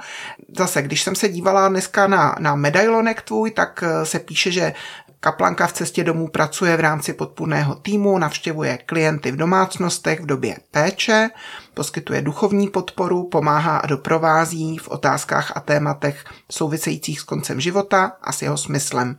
Zase, 0.56 0.82
když 0.82 1.02
jsem 1.02 1.14
se 1.14 1.28
dívala 1.28 1.68
dneska 1.68 2.06
na, 2.06 2.34
na 2.38 2.54
medailonek 2.54 3.22
tvůj, 3.22 3.50
tak 3.50 3.84
se 4.04 4.18
píše, 4.18 4.50
že 4.50 4.72
Kaplanka 5.20 5.66
v 5.66 5.72
cestě 5.72 6.04
domů 6.04 6.28
pracuje 6.28 6.76
v 6.76 6.80
rámci 6.80 7.12
podpůrného 7.12 7.74
týmu, 7.74 8.18
navštěvuje 8.18 8.78
klienty 8.86 9.32
v 9.32 9.36
domácnostech 9.36 10.20
v 10.20 10.26
době 10.26 10.56
péče, 10.70 11.30
poskytuje 11.74 12.22
duchovní 12.22 12.68
podporu, 12.68 13.28
pomáhá 13.28 13.78
a 13.78 13.86
doprovází 13.86 14.78
v 14.78 14.88
otázkách 14.88 15.52
a 15.56 15.60
tématech 15.60 16.24
souvisejících 16.50 17.20
s 17.20 17.24
koncem 17.24 17.60
života 17.60 18.12
a 18.22 18.32
s 18.32 18.42
jeho 18.42 18.56
smyslem. 18.56 19.18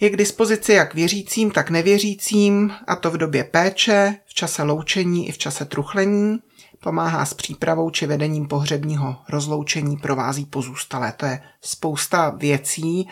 Je 0.00 0.10
k 0.10 0.16
dispozici 0.16 0.72
jak 0.72 0.94
věřícím, 0.94 1.50
tak 1.50 1.70
nevěřícím, 1.70 2.72
a 2.86 2.96
to 2.96 3.10
v 3.10 3.16
době 3.16 3.44
péče, 3.44 4.16
v 4.26 4.34
čase 4.34 4.62
loučení 4.62 5.28
i 5.28 5.32
v 5.32 5.38
čase 5.38 5.64
truchlení. 5.64 6.38
Pomáhá 6.80 7.24
s 7.24 7.34
přípravou 7.34 7.90
či 7.90 8.06
vedením 8.06 8.48
pohřebního 8.48 9.16
rozloučení, 9.28 9.96
provází 9.96 10.44
pozůstalé. 10.46 11.12
To 11.16 11.26
je 11.26 11.42
spousta 11.60 12.30
věcí 12.30 13.08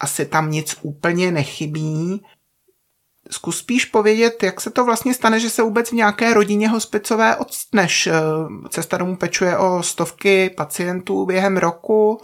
asi 0.00 0.26
tam 0.26 0.50
nic 0.50 0.76
úplně 0.82 1.30
nechybí. 1.30 2.22
Zkus 3.30 3.58
spíš 3.58 3.84
povědět, 3.84 4.42
jak 4.42 4.60
se 4.60 4.70
to 4.70 4.84
vlastně 4.84 5.14
stane, 5.14 5.40
že 5.40 5.50
se 5.50 5.62
vůbec 5.62 5.90
v 5.90 5.94
nějaké 5.94 6.34
rodině 6.34 6.68
hospicové 6.68 7.36
odstneš. 7.36 8.06
Eh, 8.06 8.12
cesta 8.68 8.96
domů 8.96 9.16
pečuje 9.16 9.58
o 9.58 9.82
stovky 9.82 10.50
pacientů 10.50 11.26
během 11.26 11.56
roku. 11.56 12.20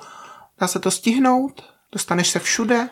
Dá 0.61 0.67
se 0.67 0.79
to 0.79 0.91
stihnout? 0.91 1.63
Dostaneš 1.93 2.29
se 2.29 2.39
všude? 2.39 2.89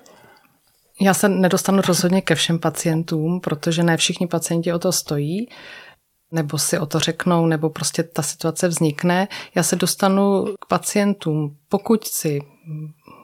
Já 1.01 1.15
se 1.15 1.29
nedostanu 1.29 1.83
rozhodně 1.87 2.23
ke 2.23 2.35
všem 2.35 2.59
pacientům, 2.59 3.41
protože 3.41 3.83
ne 3.83 3.97
všichni 3.97 4.27
pacienti 4.27 4.73
o 4.73 4.79
to 4.79 4.93
stojí, 4.93 5.49
nebo 6.33 6.59
si 6.59 6.79
o 6.79 6.87
to 6.87 6.99
řeknou, 6.99 7.47
nebo 7.47 7.71
prostě 7.71 8.03
ta 8.03 8.23
situace 8.23 8.69
vznikne. 8.69 9.29
Já 9.55 9.63
se 9.63 9.77
dostanu 9.77 10.45
k 10.61 10.67
pacientům, 10.67 11.57
pokud 11.69 12.05
si 12.05 12.41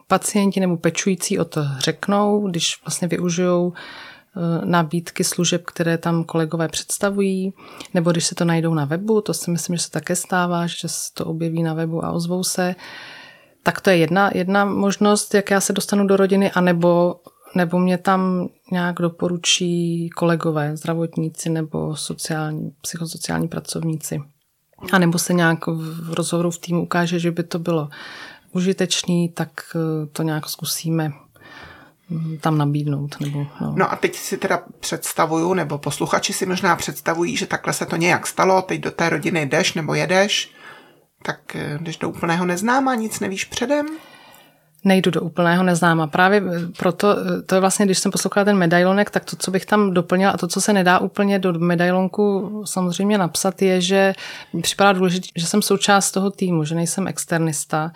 pacienti 0.07 0.59
nebo 0.59 0.77
pečující 0.77 1.39
o 1.39 1.45
to 1.45 1.61
řeknou, 1.79 2.47
když 2.47 2.81
vlastně 2.85 3.07
využijou 3.07 3.73
eh, 3.73 4.65
nabídky 4.65 5.23
služeb, 5.23 5.63
které 5.65 5.97
tam 5.97 6.23
kolegové 6.23 6.67
představují, 6.67 7.53
nebo 7.93 8.11
když 8.11 8.25
se 8.25 8.35
to 8.35 8.45
najdou 8.45 8.73
na 8.73 8.85
webu, 8.85 9.21
to 9.21 9.33
si 9.33 9.51
myslím, 9.51 9.75
že 9.75 9.83
se 9.83 9.91
také 9.91 10.15
stává, 10.15 10.67
že 10.67 10.87
se 10.87 11.13
to 11.13 11.25
objeví 11.25 11.63
na 11.63 11.73
webu 11.73 12.05
a 12.05 12.11
ozvou 12.11 12.43
se. 12.43 12.75
Tak 13.63 13.81
to 13.81 13.89
je 13.89 13.97
jedna, 13.97 14.31
jedna 14.33 14.65
možnost, 14.65 15.33
jak 15.33 15.51
já 15.51 15.61
se 15.61 15.73
dostanu 15.73 16.07
do 16.07 16.17
rodiny, 16.17 16.51
anebo 16.51 17.15
nebo 17.55 17.79
mě 17.79 17.97
tam 17.97 18.49
nějak 18.71 18.95
doporučí 18.95 20.09
kolegové, 20.09 20.77
zdravotníci 20.77 21.49
nebo 21.49 21.95
sociální, 21.95 22.71
psychosociální 22.81 23.47
pracovníci. 23.47 24.21
A 24.91 24.99
nebo 24.99 25.17
se 25.19 25.33
nějak 25.33 25.67
v 25.67 26.13
rozhovoru 26.13 26.51
v 26.51 26.59
týmu 26.59 26.83
ukáže, 26.83 27.19
že 27.19 27.31
by 27.31 27.43
to 27.43 27.59
bylo 27.59 27.89
užitečný, 28.51 29.29
tak 29.29 29.49
eh, 29.75 30.05
to 30.05 30.23
nějak 30.23 30.49
zkusíme 30.49 31.11
hm, 32.09 32.37
tam 32.41 32.57
nabídnout. 32.57 33.19
Nebo, 33.19 33.47
no. 33.61 33.73
no 33.77 33.91
a 33.91 33.95
teď 33.95 34.15
si 34.15 34.37
teda 34.37 34.63
představuju, 34.79 35.53
nebo 35.53 35.77
posluchači 35.77 36.33
si 36.33 36.45
možná 36.45 36.75
představují, 36.75 37.37
že 37.37 37.45
takhle 37.45 37.73
se 37.73 37.85
to 37.85 37.95
nějak 37.95 38.27
stalo, 38.27 38.61
teď 38.61 38.81
do 38.81 38.91
té 38.91 39.09
rodiny 39.09 39.45
jdeš 39.45 39.73
nebo 39.73 39.93
jedeš, 39.93 40.53
tak 41.23 41.55
eh, 41.55 41.77
jdeš 41.81 41.97
do 41.97 42.09
úplného 42.09 42.45
neznáma, 42.45 42.95
nic 42.95 43.19
nevíš 43.19 43.45
předem? 43.45 43.87
Nejdu 44.83 45.11
do 45.11 45.21
úplného 45.21 45.63
neznáma. 45.63 46.07
Právě 46.07 46.43
proto, 46.77 47.17
eh, 47.17 47.41
to 47.41 47.55
je 47.55 47.61
vlastně, 47.61 47.85
když 47.85 47.99
jsem 47.99 48.11
poslouchala 48.11 48.45
ten 48.45 48.57
medailonek, 48.57 49.09
tak 49.09 49.25
to, 49.25 49.35
co 49.35 49.51
bych 49.51 49.65
tam 49.65 49.93
doplnila 49.93 50.31
a 50.31 50.37
to, 50.37 50.47
co 50.47 50.61
se 50.61 50.73
nedá 50.73 50.99
úplně 50.99 51.39
do 51.39 51.53
medailonku 51.53 52.61
samozřejmě 52.65 53.17
napsat, 53.17 53.61
je, 53.61 53.81
že 53.81 54.13
mi 54.53 54.61
připadá 54.61 54.93
důležité, 54.93 55.27
že 55.35 55.45
jsem 55.45 55.61
součást 55.61 56.11
toho 56.11 56.31
týmu, 56.31 56.63
že 56.63 56.75
nejsem 56.75 57.07
externista, 57.07 57.91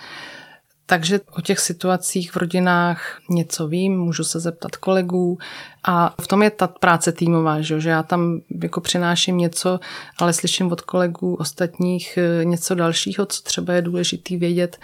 takže 0.85 1.19
o 1.37 1.41
těch 1.41 1.59
situacích 1.59 2.31
v 2.31 2.37
rodinách 2.37 3.19
něco 3.29 3.67
vím, 3.67 3.99
můžu 3.99 4.23
se 4.23 4.39
zeptat 4.39 4.75
kolegů 4.75 5.37
a 5.83 6.15
v 6.21 6.27
tom 6.27 6.43
je 6.43 6.49
ta 6.49 6.67
práce 6.67 7.11
týmová, 7.11 7.61
že, 7.61 7.79
že 7.79 7.89
já 7.89 8.03
tam 8.03 8.41
jako 8.63 8.81
přináším 8.81 9.37
něco, 9.37 9.79
ale 10.17 10.33
slyším 10.33 10.71
od 10.71 10.81
kolegů 10.81 11.35
ostatních 11.35 12.17
eh, 12.17 12.45
něco 12.45 12.75
dalšího, 12.75 13.25
co 13.25 13.41
třeba 13.41 13.73
je 13.73 13.81
důležitý 13.81 14.37
vědět. 14.37 14.77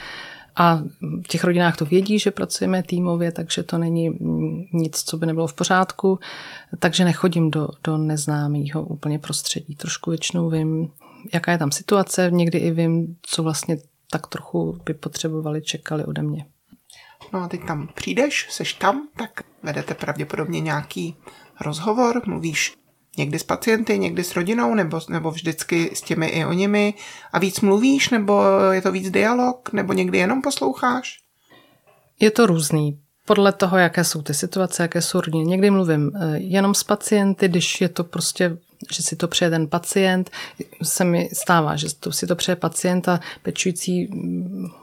A 0.56 0.80
v 1.24 1.28
těch 1.28 1.44
rodinách 1.44 1.78
to 1.78 1.86
vědí, 1.86 2.20
že 2.20 2.32
pracujeme 2.32 2.84
týmově, 2.84 3.32
takže 3.32 3.64
to 3.64 3.78
není 3.78 4.10
nic, 4.74 5.04
co 5.04 5.18
by 5.18 5.26
nebylo 5.26 5.48
v 5.48 5.54
pořádku. 5.54 6.20
Takže 6.80 7.06
nechodím 7.06 7.52
do, 7.52 7.68
do 7.84 7.98
neznámého 7.98 8.84
úplně 8.84 9.20
prostředí. 9.20 9.76
Trošku 9.76 10.10
většinou 10.10 10.50
vím, 10.50 10.92
jaká 11.34 11.52
je 11.52 11.58
tam 11.58 11.72
situace, 11.72 12.32
někdy 12.32 12.58
i 12.58 12.72
vím, 12.72 13.18
co 13.22 13.44
vlastně 13.44 13.78
tak 14.12 14.28
trochu 14.28 14.80
by 14.86 14.94
potřebovali, 14.94 15.62
čekali 15.62 16.06
ode 16.06 16.22
mě. 16.22 16.46
No 17.34 17.40
a 17.40 17.48
teď 17.48 17.62
tam 17.68 17.90
přijdeš, 17.94 18.48
seš 18.50 18.74
tam, 18.74 19.08
tak 19.18 19.42
vedete 19.64 19.94
pravděpodobně 19.94 20.60
nějaký 20.60 21.16
rozhovor, 21.62 22.22
mluvíš 22.28 22.74
někdy 23.22 23.40
s 23.40 23.44
pacienty, 23.44 24.00
někdy 24.00 24.24
s 24.24 24.36
rodinou, 24.36 24.76
nebo, 24.76 25.00
nebo 25.10 25.32
vždycky 25.32 25.92
s 25.94 26.02
těmi 26.02 26.28
i 26.28 26.46
o 26.46 26.54
nimi 26.54 26.94
a 27.34 27.40
víc 27.40 27.62
mluvíš, 27.62 28.10
nebo 28.10 28.42
je 28.72 28.82
to 28.82 28.92
víc 28.92 29.12
dialog, 29.12 29.74
nebo 29.74 29.94
někdy 29.94 30.18
jenom 30.18 30.42
posloucháš? 30.42 31.20
Je 32.20 32.32
to 32.32 32.46
různý. 32.46 33.00
Podle 33.26 33.52
toho, 33.52 33.78
jaké 33.78 34.04
jsou 34.04 34.22
ty 34.22 34.34
situace, 34.34 34.84
jaké 34.84 35.02
jsou 35.02 35.22
rodiny. 35.22 35.46
Někdy 35.46 35.70
mluvím 35.70 36.12
eh, 36.16 36.38
jenom 36.38 36.74
s 36.74 36.84
pacienty, 36.84 37.48
když 37.48 37.82
je 37.82 37.90
to 37.90 38.04
prostě 38.04 38.58
že 38.92 39.04
si 39.04 39.16
to 39.16 39.28
přeje 39.28 39.50
ten 39.50 39.68
pacient. 39.68 40.32
Se 40.84 41.04
mi 41.04 41.30
stává, 41.34 41.76
že 41.76 41.96
to 41.96 42.12
si 42.12 42.28
to 42.28 42.36
přeje 42.36 42.56
pacient 42.56 43.10
a 43.10 43.20
pečující 43.44 44.10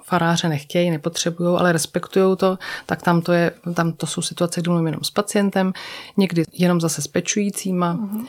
faráře 0.05 0.49
nechtějí, 0.49 0.91
nepotřebují, 0.91 1.57
ale 1.59 1.73
respektují 1.73 2.37
to, 2.37 2.59
tak 2.87 3.03
tam 3.03 3.23
to, 3.23 3.33
je, 3.33 3.53
tam 3.75 3.93
to 3.93 4.07
jsou 4.07 4.23
situace, 4.23 4.61
kdy 4.61 4.71
mluvím 4.71 4.87
jenom 4.87 5.05
s 5.05 5.11
pacientem, 5.11 5.73
někdy 6.17 6.45
jenom 6.53 6.81
zase 6.81 7.03
s 7.03 7.07
pečujícíma. 7.07 7.95
Mm-hmm. 7.97 8.27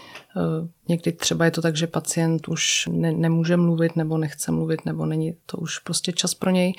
Někdy 0.87 1.11
třeba 1.11 1.45
je 1.45 1.51
to 1.51 1.61
tak, 1.61 1.75
že 1.75 1.87
pacient 1.87 2.47
už 2.47 2.89
ne, 2.91 3.11
nemůže 3.11 3.57
mluvit 3.57 3.95
nebo 3.95 4.17
nechce 4.17 4.51
mluvit, 4.51 4.85
nebo 4.85 5.05
není 5.05 5.35
to 5.45 5.57
už 5.57 5.79
prostě 5.79 6.11
čas 6.11 6.33
pro 6.33 6.49
něj. 6.49 6.73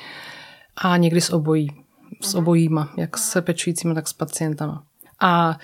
A 0.76 0.97
někdy 0.97 1.21
s 1.21 1.30
obojí, 1.30 1.71
s 2.23 2.35
mhm. 2.35 2.42
obojíma, 2.42 2.92
jak 2.97 3.19
se 3.19 3.42
pečujícíma, 3.42 3.95
tak 3.95 4.09
s 4.09 4.12
pacientama. 4.12 4.85
A 5.21 5.59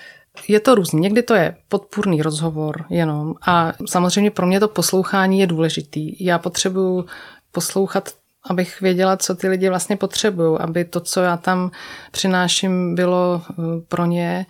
je 0.49 0.61
to 0.61 0.75
různý. 0.75 1.01
Někdy 1.01 1.23
to 1.23 1.35
je 1.35 1.57
podpůrný 1.69 2.23
rozhovor 2.23 2.85
jenom 2.91 3.35
a 3.47 3.73
samozřejmě 3.87 4.31
pro 4.31 4.47
mě 4.47 4.61
to 4.61 4.69
poslouchání 4.69 5.41
je 5.41 5.47
důležitý. 5.47 6.25
Já 6.25 6.39
potřebuju 6.39 7.07
poslouchat 7.53 8.09
abych 8.51 8.81
věděla, 8.81 9.17
co 9.17 9.35
ty 9.35 9.49
lidi 9.49 9.69
vlastně 9.69 9.97
potřebují, 9.97 10.59
aby 10.59 10.85
to, 10.85 11.01
co 11.01 11.21
já 11.21 11.37
tam 11.37 11.71
přináším, 12.13 12.95
bylo 12.95 13.43
eh, 13.51 13.55
pro 13.89 14.05
ně 14.05 14.47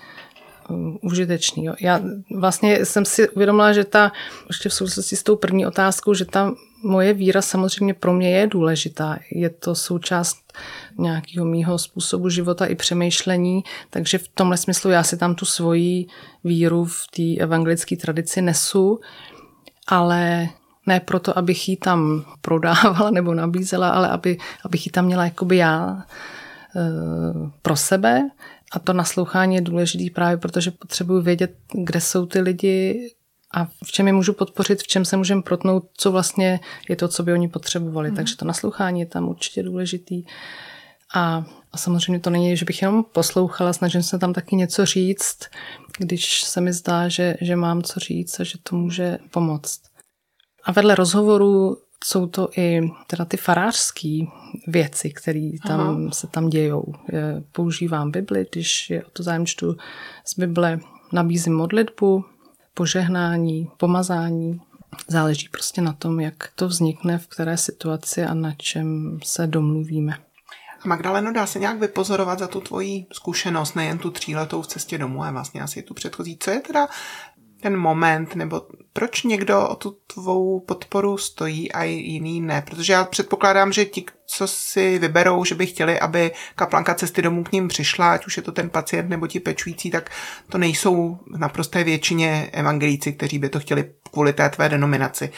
eh, 0.70 0.74
užitečný. 1.02 1.68
Já 1.80 2.00
vlastně 2.36 2.84
jsem 2.84 3.04
si 3.04 3.28
uvědomila, 3.28 3.72
že 3.72 3.84
ta, 3.84 4.12
ještě 4.48 4.68
v 4.68 4.74
souvislosti 4.74 5.16
s 5.16 5.22
tou 5.22 5.36
první 5.36 5.66
otázkou, 5.66 6.14
že 6.14 6.24
ta 6.24 6.52
moje 6.82 7.12
víra 7.12 7.42
samozřejmě 7.42 7.94
pro 7.94 8.12
mě 8.12 8.30
je 8.30 8.46
důležitá. 8.46 9.18
Je 9.30 9.50
to 9.50 9.74
součást 9.74 10.52
nějakého 10.98 11.46
mýho 11.46 11.78
způsobu 11.78 12.28
života 12.28 12.66
i 12.66 12.74
přemýšlení, 12.74 13.64
takže 13.90 14.18
v 14.18 14.28
tomhle 14.28 14.56
smyslu 14.56 14.90
já 14.90 15.02
si 15.02 15.16
tam 15.16 15.34
tu 15.34 15.44
svoji 15.44 16.06
víru 16.44 16.84
v 16.84 17.06
té 17.16 17.42
evangelické 17.42 17.96
tradici 17.96 18.42
nesu, 18.42 19.00
ale 19.86 20.48
ne 20.86 21.00
proto, 21.00 21.38
abych 21.38 21.68
ji 21.68 21.76
tam 21.76 22.24
prodávala 22.40 23.10
nebo 23.10 23.34
nabízela, 23.34 23.90
ale 23.90 24.08
aby, 24.08 24.38
abych 24.64 24.86
ji 24.86 24.92
tam 24.92 25.04
měla 25.04 25.24
jakoby 25.24 25.56
já 25.56 26.04
e, 26.76 26.82
pro 27.62 27.76
sebe. 27.76 28.28
A 28.72 28.78
to 28.78 28.92
naslouchání 28.92 29.54
je 29.54 29.60
důležité 29.60 30.14
právě 30.14 30.36
protože 30.36 30.70
potřebuji 30.70 31.22
vědět, 31.22 31.56
kde 31.72 32.00
jsou 32.00 32.26
ty 32.26 32.40
lidi, 32.40 33.10
a 33.54 33.64
v 33.84 33.92
čem 33.92 34.06
je 34.06 34.12
můžu 34.12 34.32
podpořit, 34.32 34.82
v 34.82 34.86
čem 34.86 35.04
se 35.04 35.16
můžeme 35.16 35.42
protnout, 35.42 35.90
co 35.96 36.12
vlastně 36.12 36.60
je 36.88 36.96
to, 36.96 37.08
co 37.08 37.22
by 37.22 37.32
oni 37.32 37.48
potřebovali. 37.48 38.10
Mm. 38.10 38.16
Takže 38.16 38.36
to 38.36 38.44
naslouchání 38.44 39.00
je 39.00 39.06
tam 39.06 39.28
určitě 39.28 39.62
důležitý. 39.62 40.24
A, 41.14 41.44
a 41.72 41.78
samozřejmě 41.78 42.20
to 42.20 42.30
není, 42.30 42.56
že 42.56 42.64
bych 42.64 42.82
jenom 42.82 43.04
poslouchala, 43.04 43.72
snažím 43.72 44.02
se 44.02 44.18
tam 44.18 44.32
taky 44.32 44.56
něco 44.56 44.86
říct, 44.86 45.38
když 45.98 46.42
se 46.42 46.60
mi 46.60 46.72
zdá, 46.72 47.08
že, 47.08 47.36
že 47.40 47.56
mám 47.56 47.82
co 47.82 48.00
říct 48.00 48.40
a 48.40 48.44
že 48.44 48.58
to 48.62 48.76
může 48.76 49.18
pomoct. 49.30 49.80
A 50.64 50.72
vedle 50.72 50.94
rozhovoru 50.94 51.76
jsou 52.04 52.26
to 52.26 52.48
i 52.56 52.80
teda 53.06 53.24
ty 53.24 53.36
farářské 53.36 54.18
věci, 54.66 55.10
které 55.10 55.50
tam 55.66 56.12
se 56.12 56.26
tam 56.26 56.48
dějou. 56.48 56.94
Používám 57.52 58.10
Bibli, 58.10 58.46
když 58.52 58.90
je 58.90 59.04
o 59.04 59.10
to 59.10 59.22
zájem 59.22 59.46
čtu 59.46 59.76
z 60.24 60.38
Bible, 60.38 60.78
nabízím 61.12 61.56
modlitbu, 61.56 62.24
požehnání, 62.74 63.70
pomazání. 63.76 64.60
Záleží 65.08 65.48
prostě 65.48 65.80
na 65.80 65.92
tom, 65.92 66.20
jak 66.20 66.34
to 66.54 66.68
vznikne, 66.68 67.18
v 67.18 67.26
které 67.26 67.56
situaci 67.56 68.24
a 68.24 68.34
na 68.34 68.52
čem 68.52 69.18
se 69.24 69.46
domluvíme. 69.46 70.18
Magdaleno, 70.84 71.32
dá 71.32 71.46
se 71.46 71.58
nějak 71.58 71.80
vypozorovat 71.80 72.38
za 72.38 72.46
tu 72.46 72.60
tvoji 72.60 73.06
zkušenost, 73.12 73.74
nejen 73.76 73.98
tu 73.98 74.10
tříletou 74.10 74.62
v 74.62 74.66
cestě 74.66 74.98
domů, 74.98 75.22
ale 75.22 75.32
vlastně 75.32 75.62
asi 75.62 75.82
tu 75.82 75.94
předchozí. 75.94 76.36
Co 76.40 76.50
je 76.50 76.60
teda 76.60 76.88
ten 77.62 77.76
moment, 77.76 78.34
nebo 78.34 78.62
proč 78.92 79.22
někdo 79.22 79.68
o 79.68 79.74
tu 79.74 79.96
tvou 80.14 80.60
podporu 80.60 81.18
stojí 81.18 81.72
a 81.72 81.82
jiný 81.84 82.40
ne? 82.40 82.62
Protože 82.62 82.92
já 82.92 83.04
předpokládám, 83.04 83.72
že 83.72 83.84
ti, 83.84 84.04
co 84.26 84.46
si 84.46 84.98
vyberou, 84.98 85.44
že 85.44 85.54
by 85.54 85.66
chtěli, 85.66 86.00
aby 86.00 86.30
kaplanka 86.54 86.94
cesty 86.94 87.22
domů 87.22 87.44
k 87.44 87.52
ním 87.52 87.68
přišla, 87.68 88.12
ať 88.12 88.26
už 88.26 88.36
je 88.36 88.42
to 88.42 88.52
ten 88.52 88.70
pacient 88.70 89.08
nebo 89.08 89.26
ti 89.26 89.40
pečující, 89.40 89.90
tak 89.90 90.10
to 90.48 90.58
nejsou 90.58 91.18
naprosté 91.38 91.84
většině 91.84 92.50
evangelíci, 92.52 93.12
kteří 93.12 93.38
by 93.38 93.48
to 93.48 93.60
chtěli 93.60 93.92
kvůli 94.12 94.32
té 94.32 94.48
tvé 94.48 94.68
denominaci. 94.68 95.32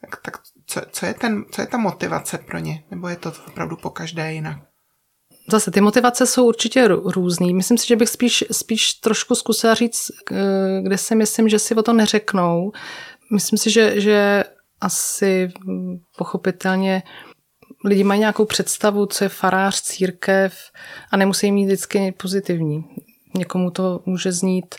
Tak, 0.00 0.22
tak 0.22 0.36
co, 0.66 0.80
co, 0.90 1.06
je 1.06 1.14
ten, 1.14 1.44
co 1.50 1.60
je 1.60 1.66
ta 1.66 1.78
motivace 1.78 2.38
pro 2.38 2.58
ně? 2.58 2.84
Nebo 2.90 3.08
je 3.08 3.16
to 3.16 3.32
opravdu 3.46 3.76
po 3.76 3.90
každé 3.90 4.32
jinak? 4.32 4.69
Zase 5.50 5.70
ty 5.70 5.80
motivace 5.80 6.26
jsou 6.26 6.46
určitě 6.46 6.88
různý. 6.88 7.54
Myslím 7.54 7.78
si, 7.78 7.86
že 7.86 7.96
bych 7.96 8.08
spíš, 8.08 8.44
spíš 8.52 8.92
trošku 8.92 9.34
zkusila 9.34 9.74
říct, 9.74 10.10
kde 10.82 10.98
si 10.98 11.14
myslím, 11.14 11.48
že 11.48 11.58
si 11.58 11.74
o 11.74 11.82
to 11.82 11.92
neřeknou. 11.92 12.72
Myslím 13.32 13.58
si, 13.58 13.70
že, 13.70 14.00
že 14.00 14.44
asi 14.80 15.52
pochopitelně 16.18 17.02
lidi 17.84 18.04
mají 18.04 18.20
nějakou 18.20 18.44
představu, 18.44 19.06
co 19.06 19.24
je 19.24 19.28
farář, 19.28 19.80
církev 19.80 20.54
a 21.10 21.16
nemusí 21.16 21.52
mít 21.52 21.66
vždycky 21.66 22.12
pozitivní. 22.12 22.84
Někomu 23.36 23.70
to 23.70 24.00
může 24.06 24.32
znít 24.32 24.74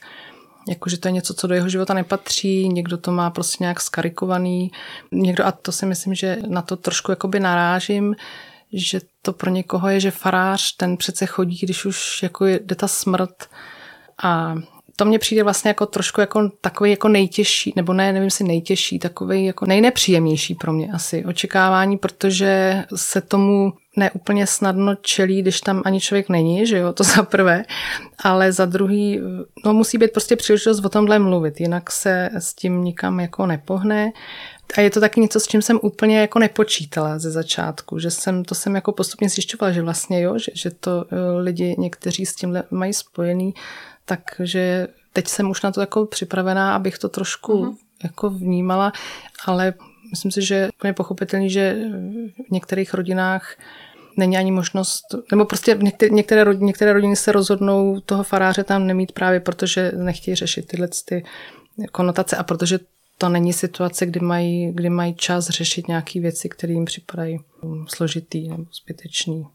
jako, 0.70 0.90
že 0.90 0.98
to 0.98 1.08
je 1.08 1.12
něco, 1.12 1.34
co 1.34 1.48
do 1.48 1.56
jeho 1.56 1.70
života 1.70 1.94
nepatří, 1.94 2.70
někdo 2.70 2.98
to 2.98 3.12
má 3.12 3.30
prostě 3.30 3.63
nějak 3.63 3.82
skarikovaný, 3.82 4.72
někdo, 5.12 5.46
a 5.46 5.51
to 5.51 5.72
si 5.72 5.86
myslím, 5.86 6.16
že 6.16 6.38
na 6.48 6.62
to 6.62 6.75
trošku 6.75 7.12
jakoby 7.12 7.40
narážím, 7.40 8.16
že 8.74 9.01
to 9.22 9.34
pro 9.34 9.51
někoho 9.51 9.90
je, 9.90 10.00
že 10.00 10.12
farář, 10.12 10.75
ten 10.75 10.98
přece 10.98 11.25
chodí, 11.25 11.60
když 11.62 11.86
už 11.86 12.24
jako 12.24 12.46
jde 12.46 12.75
ta 12.75 12.88
smrt. 12.88 13.50
A 14.24 14.56
to 14.96 15.06
mně 15.06 15.20
přijde 15.20 15.44
vlastně 15.44 15.70
jako 15.70 15.86
trošku 15.86 16.22
jako 16.22 16.50
takový 16.62 16.90
jako 16.92 17.08
nejtěžší, 17.08 17.74
nebo 17.75 17.94
ne, 17.94 18.13
nevím 18.13 18.30
si 18.30 18.44
nejtěžší, 18.44 19.00
takový 19.00 19.46
jako 19.46 19.66
nejnepříjemnější 19.66 20.56
pro 20.56 20.74
mě 20.74 20.92
asi 20.92 21.25
očekávání, 21.25 21.98
protože 21.98 22.84
se 22.96 23.22
tomu 23.22 23.74
neúplně 23.98 24.48
snadno 24.48 24.96
čelí, 24.96 25.42
když 25.42 25.62
tam 25.62 25.82
ani 25.86 26.00
člověk 26.00 26.30
není, 26.30 26.68
že 26.68 26.78
jo, 26.78 26.94
to 26.94 27.04
za 27.16 27.24
prvé, 27.24 27.66
ale 28.24 28.51
za 28.51 28.66
druhý, 28.66 29.20
no 29.66 29.74
musí 29.74 29.98
být 29.98 30.12
prostě 30.12 30.36
příležitost 30.36 30.86
o 30.86 30.90
tomhle 30.90 31.20
mluvit, 31.20 31.60
jinak 31.60 31.92
se 31.92 32.30
s 32.38 32.54
tím 32.54 32.84
nikam 32.84 33.20
jako 33.20 33.46
nepohne 33.46 34.12
a 34.78 34.82
je 34.82 34.90
to 34.90 35.00
taky 35.00 35.22
něco, 35.22 35.40
s 35.40 35.48
čím 35.48 35.62
jsem 35.62 35.80
úplně 35.82 36.20
jako 36.20 36.40
nepočítala 36.40 37.20
ze 37.20 37.32
začátku, 37.32 38.00
že 38.00 38.12
jsem, 38.12 38.46
to 38.46 38.56
jsem 38.56 38.75
jako 38.75 38.92
postupně 38.92 39.30
zjišťovala, 39.30 39.72
že 39.72 39.82
vlastně 39.82 40.22
jo, 40.22 40.38
že, 40.38 40.51
že 40.56 40.72
to 40.72 41.06
eh, 41.12 41.16
lidi 41.42 41.75
někteří 41.78 42.25
s 42.25 42.36
tímhle 42.36 42.63
mají 42.72 42.94
spojený, 42.94 43.54
takže 44.06 44.88
teď 45.13 45.28
jsem 45.28 45.50
už 45.50 45.62
na 45.62 45.72
to 45.72 45.82
jako 45.82 46.06
připravená, 46.06 46.75
abych 46.75 46.98
to 46.98 47.10
trošku 47.10 47.54
uh-huh. 47.54 47.75
jako 48.04 48.30
vnímala, 48.30 48.92
ale 49.46 49.74
myslím 50.10 50.32
si, 50.32 50.42
že 50.42 50.56
je 50.56 50.70
úplně 50.70 50.94
pochopitelný, 50.94 51.50
že 51.50 51.75
v 52.48 52.51
některých 52.51 52.94
rodinách 52.94 53.56
není 54.18 54.38
ani 54.38 54.51
možnost, 54.51 55.04
nebo 55.32 55.46
prostě 55.46 55.78
některé, 55.82 56.10
některé, 56.16 56.44
rodiny, 56.44 56.66
některé 56.66 56.94
rodiny 56.94 57.16
se 57.16 57.32
rozhodnou 57.32 58.00
toho 58.00 58.24
faráře 58.24 58.63
tam 58.63 58.88
nemít 58.88 59.12
právě, 59.12 59.40
protože 59.40 59.92
nechtějí 59.96 60.36
řešit 60.36 60.68
tyhle 60.68 60.88
ty 61.06 61.24
konotace 61.92 62.38
a 62.38 62.44
protože 62.44 62.80
to 63.22 63.30
není 63.30 63.54
situace, 63.54 64.06
kdy 64.06 64.20
mají, 64.20 64.72
kdy 64.74 64.90
mají 64.90 65.16
čas 65.16 65.50
řešit 65.50 65.88
nějaké 65.88 66.20
věci, 66.20 66.50
které 66.50 66.74
jim 66.74 66.86
připadají 66.86 67.40
složitý 67.88 68.50
nebo 68.50 68.63
zbytečný. 68.74 69.48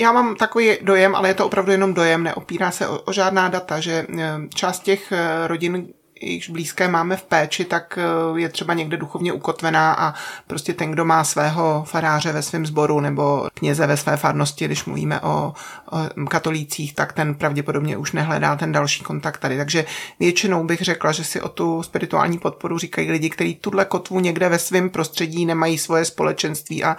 Já 0.00 0.12
mám 0.12 0.36
takový 0.36 0.78
dojem, 0.82 1.14
ale 1.14 1.28
je 1.28 1.34
to 1.34 1.46
opravdu 1.46 1.72
jenom 1.72 1.94
dojem, 1.94 2.22
neopírá 2.22 2.70
se 2.70 2.88
o, 2.88 3.00
o 3.00 3.12
žádná 3.12 3.48
data, 3.48 3.80
že 3.80 4.06
eh, 4.18 4.32
část 4.54 4.80
těch 4.80 5.12
eh, 5.12 5.46
rodin, 5.46 5.88
jejichž 6.20 6.50
blízké 6.50 6.88
máme 6.88 7.16
v 7.16 7.22
péči, 7.22 7.64
tak 7.64 7.98
eh, 7.98 8.40
je 8.40 8.48
třeba 8.48 8.74
někde 8.74 8.96
duchovně 8.96 9.32
ukotvená 9.32 9.92
a 9.92 10.14
prostě 10.46 10.74
ten, 10.74 10.90
kdo 10.90 11.04
má 11.04 11.24
svého 11.24 11.84
faráře 11.86 12.32
ve 12.32 12.42
svém 12.42 12.66
sboru 12.66 13.00
nebo 13.00 13.48
kněze 13.54 13.86
ve 13.86 13.96
své 13.96 14.16
farnosti, 14.16 14.64
když 14.64 14.84
mluvíme 14.84 15.20
o, 15.20 15.52
o 16.18 16.26
katolících, 16.26 16.94
tak 16.94 17.12
ten 17.12 17.34
pravděpodobně 17.34 17.96
už 17.96 18.12
nehledá 18.12 18.56
ten 18.56 18.72
další 18.72 19.02
kontakt 19.02 19.38
tady. 19.38 19.56
Takže 19.56 19.84
většinou 20.20 20.64
bych 20.64 20.80
řekla, 20.80 21.12
že 21.12 21.24
si 21.24 21.40
o 21.40 21.48
tu 21.48 21.82
spirituální 21.82 22.38
podporu 22.38 22.78
říkají 22.78 23.10
lidi, 23.10 23.30
kteří 23.30 23.54
tuhle 23.54 23.84
kotvu 23.84 24.20
někde 24.20 24.48
ve 24.48 24.58
svém 24.58 24.90
prostředí 24.90 25.46
nemají 25.46 25.78
svoje 25.78 26.04
společenství 26.04 26.84
a 26.84 26.96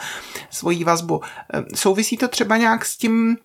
svoji 0.49 0.83
vazbu. 0.83 1.21
Eh, 1.53 1.63
souvisí 1.75 2.17
to 2.17 2.27
třeba 2.27 2.57
nějak 2.57 2.85
s 2.85 2.97
tím, 2.97 3.37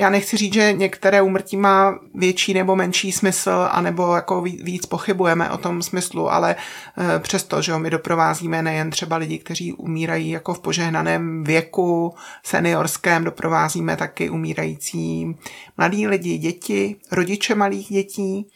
já 0.00 0.10
nechci 0.10 0.36
říct, 0.36 0.54
že 0.54 0.72
některé 0.72 1.22
úmrtí 1.22 1.56
má 1.56 1.98
větší 2.14 2.54
nebo 2.54 2.76
menší 2.76 3.12
smysl, 3.12 3.68
anebo 3.70 4.14
jako 4.14 4.40
víc 4.40 4.86
pochybujeme 4.86 5.50
o 5.50 5.58
tom 5.58 5.82
smyslu, 5.82 6.32
ale 6.32 6.56
eh, 6.56 7.18
přesto, 7.18 7.62
že 7.62 7.78
my 7.78 7.90
doprovázíme 7.90 8.62
nejen 8.62 8.90
třeba 8.90 9.16
lidi, 9.16 9.38
kteří 9.38 9.72
umírají 9.72 10.30
jako 10.30 10.54
v 10.54 10.60
požehnaném 10.60 11.44
věku, 11.44 12.14
seniorském, 12.44 13.24
doprovázíme 13.24 13.96
taky 13.96 14.30
umírající 14.30 15.36
mladí 15.78 16.06
lidi, 16.06 16.38
děti, 16.38 16.96
rodiče 17.12 17.54
malých 17.54 17.88
dětí. 17.88 18.46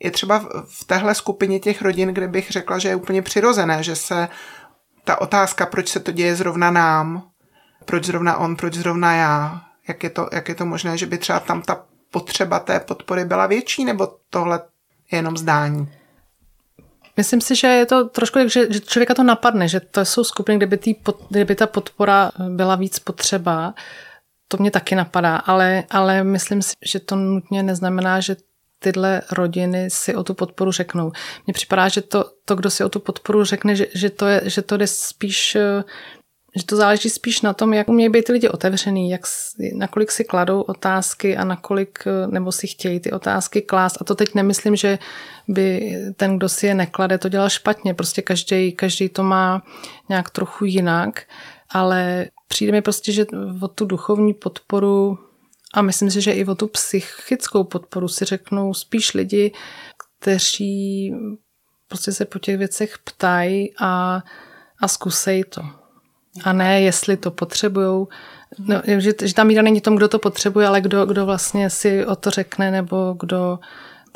Je 0.00 0.10
třeba 0.10 0.48
v 0.64 0.84
téhle 0.84 1.14
skupině 1.14 1.60
těch 1.60 1.82
rodin, 1.82 2.08
kde 2.08 2.28
bych 2.28 2.50
řekla, 2.50 2.78
že 2.78 2.88
je 2.88 2.96
úplně 2.96 3.22
přirozené, 3.22 3.82
že 3.82 3.96
se 3.96 4.28
ta 5.04 5.20
otázka, 5.20 5.66
proč 5.66 5.88
se 5.88 6.00
to 6.00 6.12
děje 6.12 6.36
zrovna 6.36 6.70
nám, 6.70 7.22
proč 7.84 8.04
zrovna 8.04 8.36
on, 8.36 8.56
proč 8.56 8.74
zrovna 8.74 9.14
já, 9.14 9.60
jak 9.88 10.02
je, 10.02 10.10
to, 10.10 10.28
jak 10.32 10.48
je 10.48 10.54
to 10.54 10.66
možné, 10.66 10.98
že 10.98 11.06
by 11.06 11.18
třeba 11.18 11.40
tam 11.40 11.62
ta 11.62 11.84
potřeba 12.10 12.58
té 12.58 12.80
podpory 12.80 13.24
byla 13.24 13.46
větší, 13.46 13.84
nebo 13.84 14.08
tohle 14.30 14.60
je 15.12 15.18
jenom 15.18 15.36
zdání? 15.36 15.92
Myslím 17.16 17.40
si, 17.40 17.56
že 17.56 17.66
je 17.66 17.86
to 17.86 18.08
trošku 18.08 18.38
tak, 18.38 18.50
že, 18.50 18.72
že 18.72 18.80
člověka 18.80 19.14
to 19.14 19.22
napadne, 19.22 19.68
že 19.68 19.80
to 19.80 20.04
jsou 20.04 20.24
skupiny, 20.24 20.58
kde 20.58 20.66
by, 20.66 20.76
tý, 20.76 20.94
kdyby 21.30 21.54
ta 21.54 21.66
podpora 21.66 22.30
byla 22.48 22.76
víc 22.76 22.98
potřeba. 22.98 23.74
To 24.48 24.56
mě 24.56 24.70
taky 24.70 24.94
napadá, 24.94 25.36
ale, 25.36 25.84
ale 25.90 26.24
myslím 26.24 26.62
si, 26.62 26.72
že 26.84 27.00
to 27.00 27.16
nutně 27.16 27.62
neznamená, 27.62 28.20
že 28.20 28.36
tyhle 28.78 29.22
rodiny 29.32 29.90
si 29.90 30.14
o 30.14 30.24
tu 30.24 30.34
podporu 30.34 30.72
řeknou. 30.72 31.12
Mně 31.46 31.54
připadá, 31.54 31.88
že 31.88 32.02
to, 32.02 32.24
to 32.44 32.56
kdo 32.56 32.70
si 32.70 32.84
o 32.84 32.88
tu 32.88 33.00
podporu 33.00 33.44
řekne, 33.44 33.76
že, 33.76 33.86
že, 33.94 34.10
to, 34.10 34.26
je, 34.26 34.42
že 34.44 34.62
to 34.62 34.76
jde 34.76 34.86
spíš 34.86 35.56
že 36.56 36.66
to 36.66 36.76
záleží 36.76 37.10
spíš 37.10 37.42
na 37.42 37.52
tom, 37.52 37.74
jak 37.74 37.88
umějí 37.88 38.08
být 38.08 38.28
lidi 38.28 38.48
otevřený, 38.48 39.10
jak, 39.10 39.20
nakolik 39.74 40.10
si 40.10 40.24
kladou 40.24 40.60
otázky 40.60 41.36
a 41.36 41.44
nakolik, 41.44 41.98
nebo 42.26 42.52
si 42.52 42.66
chtějí 42.66 43.00
ty 43.00 43.12
otázky 43.12 43.62
klást. 43.62 43.96
A 44.00 44.04
to 44.04 44.14
teď 44.14 44.34
nemyslím, 44.34 44.76
že 44.76 44.98
by 45.48 45.96
ten, 46.16 46.36
kdo 46.36 46.48
si 46.48 46.66
je 46.66 46.74
neklade, 46.74 47.18
to 47.18 47.28
dělal 47.28 47.48
špatně. 47.48 47.94
Prostě 47.94 48.22
každý, 48.22 48.72
každý 48.72 49.08
to 49.08 49.22
má 49.22 49.62
nějak 50.08 50.30
trochu 50.30 50.64
jinak, 50.64 51.22
ale 51.70 52.26
přijde 52.48 52.72
mi 52.72 52.82
prostě, 52.82 53.12
že 53.12 53.26
o 53.62 53.68
tu 53.68 53.84
duchovní 53.84 54.34
podporu 54.34 55.18
a 55.74 55.82
myslím 55.82 56.10
si, 56.10 56.20
že 56.20 56.32
i 56.32 56.44
o 56.44 56.54
tu 56.54 56.66
psychickou 56.66 57.64
podporu 57.64 58.08
si 58.08 58.24
řeknou 58.24 58.74
spíš 58.74 59.14
lidi, 59.14 59.52
kteří 59.96 61.14
prostě 61.88 62.12
se 62.12 62.24
po 62.24 62.38
těch 62.38 62.58
věcech 62.58 62.98
ptají 62.98 63.72
a, 63.80 64.22
a 64.80 64.88
zkusej 64.88 65.44
to 65.44 65.79
a 66.44 66.52
ne 66.52 66.80
jestli 66.80 67.16
to 67.16 67.30
potřebují. 67.30 68.06
No, 68.58 68.82
že, 68.86 69.12
že 69.22 69.34
ta 69.34 69.44
míra 69.44 69.62
není 69.62 69.80
tom, 69.80 69.96
kdo 69.96 70.08
to 70.08 70.18
potřebuje, 70.18 70.66
ale 70.66 70.80
kdo, 70.80 71.06
kdo 71.06 71.26
vlastně 71.26 71.70
si 71.70 72.06
o 72.06 72.16
to 72.16 72.30
řekne 72.30 72.70
nebo 72.70 73.16
kdo 73.20 73.58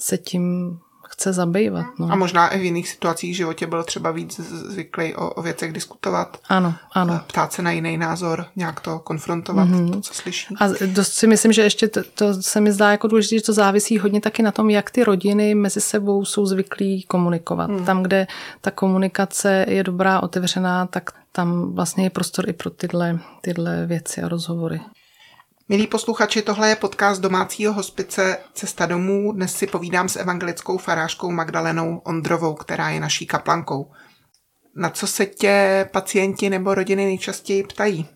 se 0.00 0.18
tím 0.18 0.78
chce 1.14 1.32
zabývat. 1.32 1.86
No. 1.98 2.12
A 2.12 2.16
možná 2.16 2.48
i 2.48 2.58
v 2.58 2.64
jiných 2.64 2.88
situacích 2.88 3.32
v 3.32 3.36
životě 3.36 3.66
byl 3.66 3.84
třeba 3.84 4.10
víc 4.10 4.40
zvyklý 4.40 5.14
o, 5.14 5.30
o 5.30 5.42
věcech 5.42 5.72
diskutovat. 5.72 6.38
Ano, 6.48 6.74
ano. 6.92 7.20
Ptát 7.26 7.52
se 7.52 7.62
na 7.62 7.70
jiný 7.70 7.96
názor, 7.96 8.46
nějak 8.56 8.80
to 8.80 8.98
konfrontovat, 8.98 9.68
mm-hmm. 9.68 9.92
to, 9.92 10.00
co 10.00 10.14
slyší. 10.14 10.54
A 10.60 10.68
dost 10.86 11.12
si 11.12 11.26
myslím, 11.26 11.52
že 11.52 11.62
ještě 11.62 11.88
to, 11.88 12.00
to 12.14 12.42
se 12.42 12.60
mi 12.60 12.72
zdá 12.72 12.90
jako 12.90 13.08
důležité, 13.08 13.36
že 13.36 13.42
to 13.42 13.52
závisí 13.52 13.98
hodně 13.98 14.20
taky 14.20 14.42
na 14.42 14.52
tom, 14.52 14.70
jak 14.70 14.90
ty 14.90 15.04
rodiny 15.04 15.54
mezi 15.54 15.80
sebou 15.80 16.24
jsou 16.24 16.46
zvyklí 16.46 17.02
komunikovat. 17.02 17.70
Mm. 17.70 17.84
Tam, 17.84 18.02
kde 18.02 18.26
ta 18.60 18.70
komunikace 18.70 19.66
je 19.68 19.82
dobrá, 19.82 20.20
otevřená, 20.20 20.86
tak 20.86 21.10
tam 21.32 21.74
vlastně 21.74 22.04
je 22.04 22.10
prostor 22.10 22.48
i 22.48 22.52
pro 22.52 22.70
tyhle, 22.70 23.18
tyhle 23.40 23.86
věci 23.86 24.22
a 24.22 24.28
rozhovory. 24.28 24.80
Milí 25.68 25.86
posluchači, 25.86 26.42
tohle 26.42 26.68
je 26.68 26.76
podcast 26.76 27.22
domácího 27.22 27.72
hospice 27.72 28.38
Cesta 28.54 28.86
domů. 28.86 29.32
Dnes 29.32 29.54
si 29.54 29.66
povídám 29.66 30.08
s 30.08 30.16
evangelickou 30.16 30.78
farářkou 30.78 31.30
Magdalenou 31.30 31.98
Ondrovou, 31.98 32.54
která 32.54 32.90
je 32.90 33.00
naší 33.00 33.26
kaplankou. 33.26 33.90
Na 34.76 34.90
co 34.90 35.06
se 35.06 35.26
tě 35.26 35.88
pacienti 35.92 36.50
nebo 36.50 36.74
rodiny 36.74 37.04
nejčastěji 37.04 37.62
ptají? 37.62 38.06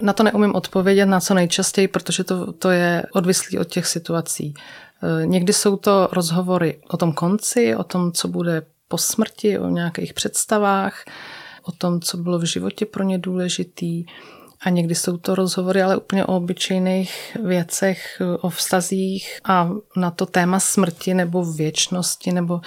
Na 0.00 0.12
to 0.12 0.22
neumím 0.22 0.54
odpovědět, 0.54 1.06
na 1.06 1.20
co 1.20 1.34
nejčastěji, 1.34 1.88
protože 1.88 2.24
to, 2.24 2.52
to 2.52 2.70
je 2.70 3.02
odvislý 3.12 3.58
od 3.58 3.68
těch 3.68 3.86
situací. 3.86 4.54
E, 5.02 5.26
někdy 5.26 5.52
jsou 5.52 5.76
to 5.76 6.08
rozhovory 6.12 6.80
o 6.88 6.96
tom 6.96 7.12
konci, 7.12 7.76
o 7.76 7.84
tom, 7.84 8.12
co 8.12 8.28
bude 8.28 8.62
po 8.88 8.98
smrti, 8.98 9.58
o 9.58 9.68
nějakých 9.68 10.14
představách, 10.14 11.04
o 11.62 11.72
tom, 11.72 12.00
co 12.00 12.16
bylo 12.16 12.38
v 12.38 12.44
životě 12.44 12.86
pro 12.86 13.04
ně 13.04 13.18
důležitý. 13.18 14.04
A 14.60 14.70
někdy 14.70 14.94
jsou 14.94 15.16
to 15.16 15.34
rozhovory, 15.34 15.82
ale 15.82 15.96
úplně 15.96 16.24
o 16.24 16.36
obyčejných 16.36 17.36
věcech, 17.44 18.22
o 18.40 18.50
vztazích 18.50 19.40
a 19.44 19.70
na 19.96 20.10
to 20.10 20.26
téma 20.26 20.60
smrti 20.60 21.14
nebo 21.14 21.44
věčnosti 21.44 22.32
nebo 22.32 22.60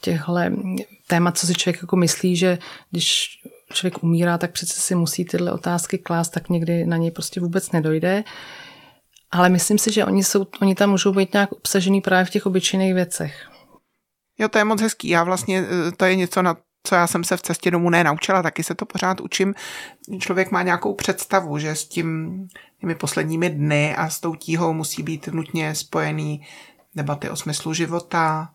těchhle 0.00 0.52
témat, 1.06 1.38
co 1.38 1.46
si 1.46 1.54
člověk 1.54 1.82
jako 1.82 1.96
myslí, 1.96 2.36
že 2.36 2.58
když 2.90 3.26
člověk 3.72 4.02
umírá, 4.02 4.38
tak 4.38 4.52
přece 4.52 4.80
si 4.80 4.94
musí 4.94 5.24
tyhle 5.24 5.52
otázky 5.52 5.98
klást, 5.98 6.28
tak 6.28 6.48
někdy 6.48 6.86
na 6.86 6.96
něj 6.96 7.10
prostě 7.10 7.40
vůbec 7.40 7.72
nedojde. 7.72 8.24
Ale 9.30 9.48
myslím 9.48 9.78
si, 9.78 9.92
že 9.92 10.04
oni, 10.04 10.24
jsou, 10.24 10.46
oni 10.62 10.74
tam 10.74 10.90
můžou 10.90 11.12
být 11.12 11.32
nějak 11.32 11.52
obsažený 11.52 12.00
právě 12.00 12.24
v 12.24 12.30
těch 12.30 12.46
obyčejných 12.46 12.94
věcech. 12.94 13.48
Jo, 14.38 14.48
to 14.48 14.58
je 14.58 14.64
moc 14.64 14.80
hezký. 14.80 15.08
Já 15.08 15.24
vlastně, 15.24 15.64
eh, 15.88 15.92
to 15.92 16.04
je 16.04 16.16
něco, 16.16 16.42
na 16.42 16.56
co 16.86 16.94
já 16.94 17.06
jsem 17.06 17.24
se 17.24 17.36
v 17.36 17.42
cestě 17.42 17.70
domů 17.70 17.90
nenaučila, 17.90 18.42
taky 18.42 18.62
se 18.62 18.74
to 18.74 18.86
pořád 18.86 19.20
učím. 19.20 19.54
Člověk 20.18 20.50
má 20.50 20.62
nějakou 20.62 20.94
představu, 20.94 21.58
že 21.58 21.74
s 21.74 21.88
tím 21.88 22.38
těmi 22.80 22.94
posledními 22.94 23.50
dny 23.50 23.96
a 23.96 24.08
s 24.08 24.20
tou 24.20 24.34
tíhou 24.34 24.72
musí 24.72 25.02
být 25.02 25.26
nutně 25.26 25.74
spojený 25.74 26.46
debaty 26.94 27.30
o 27.30 27.36
smyslu 27.36 27.74
života, 27.74 28.50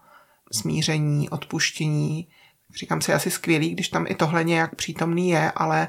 smíření, 0.51 1.29
odpuštění. 1.29 2.27
Říkám 2.75 3.01
si 3.01 3.13
asi 3.13 3.31
skvělý, 3.31 3.69
když 3.69 3.89
tam 3.89 4.05
i 4.09 4.15
tohle 4.15 4.43
nějak 4.43 4.75
přítomný 4.75 5.29
je, 5.29 5.51
ale, 5.55 5.87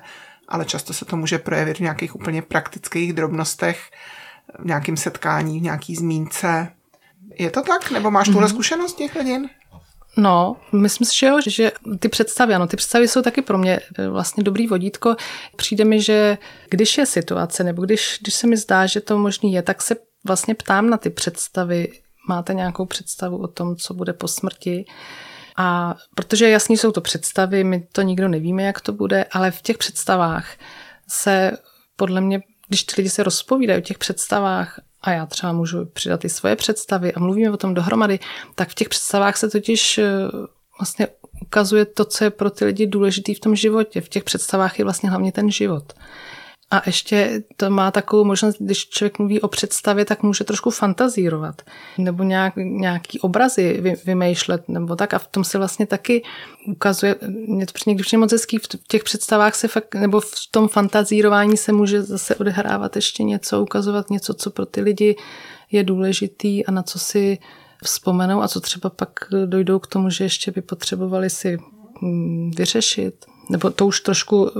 ale 0.48 0.64
často 0.64 0.92
se 0.92 1.04
to 1.04 1.16
může 1.16 1.38
projevit 1.38 1.76
v 1.76 1.80
nějakých 1.80 2.14
úplně 2.14 2.42
praktických 2.42 3.12
drobnostech, 3.12 3.90
v 4.58 4.64
nějakém 4.64 4.96
setkání, 4.96 5.60
v 5.60 5.62
nějaký 5.62 5.96
zmínce. 5.96 6.72
Je 7.38 7.50
to 7.50 7.62
tak? 7.62 7.90
Nebo 7.90 8.10
máš 8.10 8.26
tuhle 8.26 8.46
mm-hmm. 8.46 8.50
zkušenost 8.50 8.94
těch 8.94 9.16
rodin? 9.16 9.50
No, 10.20 10.56
myslím 10.72 11.06
si, 11.06 11.18
že 11.18 11.26
jo, 11.26 11.38
že 11.46 11.72
ty 11.98 12.08
představy, 12.08 12.54
ano, 12.54 12.66
ty 12.66 12.76
představy 12.76 13.08
jsou 13.08 13.22
taky 13.22 13.42
pro 13.42 13.58
mě 13.58 13.80
eh, 13.98 14.08
vlastně 14.08 14.44
dobrý 14.44 14.66
vodítko. 14.66 15.16
Přijde 15.56 15.84
mi, 15.84 16.02
že 16.02 16.38
když 16.70 16.98
je 16.98 17.06
situace, 17.06 17.64
nebo 17.64 17.84
když, 17.84 18.18
když 18.22 18.34
se 18.34 18.46
mi 18.46 18.56
zdá, 18.56 18.86
že 18.86 19.00
to 19.00 19.18
možný 19.18 19.52
je, 19.52 19.62
tak 19.62 19.82
se 19.82 19.96
vlastně 20.24 20.54
ptám 20.54 20.90
na 20.90 20.96
ty 20.96 21.10
představy. 21.10 21.88
Máte 22.28 22.54
nějakou 22.54 22.86
představu 22.86 23.42
o 23.42 23.48
tom, 23.48 23.76
co 23.76 23.94
bude 23.94 24.12
po 24.12 24.28
smrti? 24.28 24.84
A 25.56 25.94
protože 26.14 26.48
jasně 26.50 26.78
jsou 26.78 26.92
to 26.92 27.00
představy, 27.00 27.64
my 27.64 27.86
to 27.92 28.02
nikdo 28.02 28.28
nevíme, 28.28 28.62
jak 28.62 28.80
to 28.80 28.92
bude, 28.92 29.24
ale 29.32 29.50
v 29.50 29.62
těch 29.62 29.78
představách 29.78 30.46
se 31.08 31.52
podle 31.96 32.20
mě, 32.20 32.40
když 32.68 32.84
ty 32.84 32.94
lidi 32.96 33.10
se 33.10 33.22
rozpovídají 33.22 33.78
o 33.78 33.82
těch 33.82 33.98
představách 33.98 34.80
a 35.02 35.10
já 35.10 35.26
třeba 35.26 35.52
můžu 35.52 35.84
přidat 35.84 36.24
i 36.24 36.28
svoje 36.28 36.56
představy 36.56 37.14
a 37.14 37.20
mluvíme 37.20 37.50
o 37.50 37.56
tom 37.56 37.74
dohromady, 37.74 38.18
tak 38.54 38.68
v 38.68 38.74
těch 38.74 38.88
představách 38.88 39.36
se 39.36 39.50
totiž 39.50 39.98
eh, 39.98 40.04
vlastně 40.78 41.08
ukazuje 41.42 41.84
to, 41.84 42.04
co 42.04 42.24
je 42.24 42.30
pro 42.30 42.50
ty 42.50 42.64
lidi 42.64 42.86
důležité 42.86 43.34
v 43.34 43.40
tom 43.40 43.56
životě. 43.56 44.00
V 44.00 44.08
těch 44.08 44.24
představách 44.24 44.78
je 44.78 44.84
vlastně 44.84 45.10
hlavně 45.10 45.32
ten 45.32 45.50
život. 45.50 45.92
A 46.72 46.82
ještě 46.86 47.42
to 47.56 47.70
má 47.70 47.90
takovou 47.90 48.24
možnost, 48.24 48.56
když 48.58 48.88
člověk 48.88 49.18
mluví 49.18 49.40
o 49.40 49.48
představě, 49.48 50.04
tak 50.04 50.22
může 50.22 50.44
trošku 50.44 50.70
fantazírovat 50.70 51.62
nebo 51.98 52.22
nějak, 52.22 52.52
nějaký 52.56 53.20
obrazy 53.20 53.78
vy, 53.80 53.96
vymýšlet 54.04 54.68
nebo 54.68 54.96
tak. 54.96 55.14
A 55.14 55.18
v 55.18 55.26
tom 55.26 55.44
se 55.44 55.58
vlastně 55.58 55.86
taky 55.86 56.22
ukazuje, 56.66 57.16
mě 57.28 57.66
to 57.66 57.72
přijde 57.72 58.18
moc 58.18 58.32
hezký, 58.32 58.58
v 58.58 58.68
těch 58.88 59.04
představách 59.04 59.54
se 59.54 59.68
fakt, 59.68 59.94
nebo 59.94 60.20
v 60.20 60.30
tom 60.50 60.68
fantazírování 60.68 61.56
se 61.56 61.72
může 61.72 62.02
zase 62.02 62.36
odehrávat 62.36 62.96
ještě 62.96 63.22
něco, 63.22 63.62
ukazovat 63.62 64.10
něco, 64.10 64.34
co 64.34 64.50
pro 64.50 64.66
ty 64.66 64.80
lidi 64.80 65.16
je 65.70 65.84
důležitý 65.84 66.66
a 66.66 66.70
na 66.70 66.82
co 66.82 66.98
si 66.98 67.38
vzpomenou 67.84 68.42
a 68.42 68.48
co 68.48 68.60
třeba 68.60 68.90
pak 68.90 69.10
dojdou 69.46 69.78
k 69.78 69.86
tomu, 69.86 70.10
že 70.10 70.24
ještě 70.24 70.50
by 70.50 70.62
potřebovali 70.62 71.30
si 71.30 71.58
mm, 72.02 72.50
vyřešit 72.56 73.29
nebo 73.50 73.70
to 73.70 73.86
už 73.86 74.00
trošku, 74.00 74.50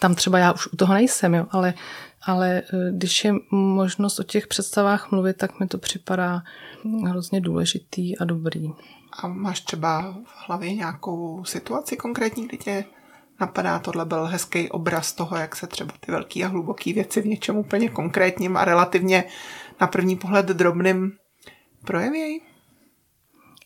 tam 0.00 0.14
třeba 0.14 0.38
já 0.38 0.52
už 0.52 0.66
u 0.66 0.76
toho 0.76 0.94
nejsem, 0.94 1.34
jo, 1.34 1.46
ale, 1.50 1.74
ale 2.22 2.62
eh, 2.72 2.92
když 2.92 3.24
je 3.24 3.34
možnost 3.50 4.18
o 4.18 4.22
těch 4.22 4.46
představách 4.46 5.10
mluvit, 5.10 5.36
tak 5.36 5.60
mi 5.60 5.66
to 5.66 5.78
připadá 5.78 6.42
hrozně 7.06 7.40
důležitý 7.40 8.18
a 8.18 8.24
dobrý. 8.24 8.70
A 9.22 9.28
máš 9.28 9.60
třeba 9.60 10.14
v 10.24 10.48
hlavě 10.48 10.74
nějakou 10.74 11.44
situaci 11.44 11.96
konkrétní, 11.96 12.46
kdy 12.46 12.58
tě 12.58 12.84
napadá, 13.40 13.78
tohle 13.78 14.04
byl 14.04 14.24
hezký 14.24 14.70
obraz 14.70 15.12
toho, 15.12 15.36
jak 15.36 15.56
se 15.56 15.66
třeba 15.66 15.92
ty 16.00 16.12
velké 16.12 16.44
a 16.44 16.48
hluboké 16.48 16.92
věci 16.92 17.20
v 17.20 17.26
něčem 17.26 17.56
úplně 17.56 17.88
konkrétním 17.88 18.56
a 18.56 18.64
relativně 18.64 19.24
na 19.80 19.86
první 19.86 20.16
pohled 20.16 20.46
drobným 20.46 21.12
projevějí? 21.84 22.40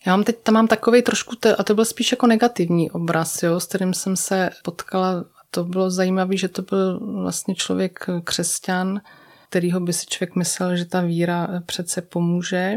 Já 0.07 0.17
mám 0.17 0.25
teď 0.25 0.37
tam 0.43 0.55
mám 0.55 0.67
takový 0.67 1.03
trošku, 1.03 1.37
a 1.59 1.63
to 1.63 1.75
byl 1.75 1.85
spíš 1.85 2.13
jako 2.13 2.27
negativní 2.27 2.91
obraz, 2.91 3.43
jo, 3.43 3.61
s 3.61 3.67
kterým 3.67 3.95
jsem 3.95 4.17
se 4.17 4.51
potkala. 4.63 5.25
To 5.51 5.65
bylo 5.65 5.91
zajímavé, 5.91 6.37
že 6.37 6.49
to 6.49 6.63
byl 6.63 7.01
vlastně 7.23 7.55
člověk 7.55 8.07
křesťan, 8.25 9.01
kterýho 9.49 9.81
by 9.81 9.93
si 9.93 10.07
člověk 10.07 10.37
myslel, 10.37 10.77
že 10.77 10.85
ta 10.85 11.01
víra 11.01 11.49
přece 11.67 12.03
pomůže. 12.03 12.75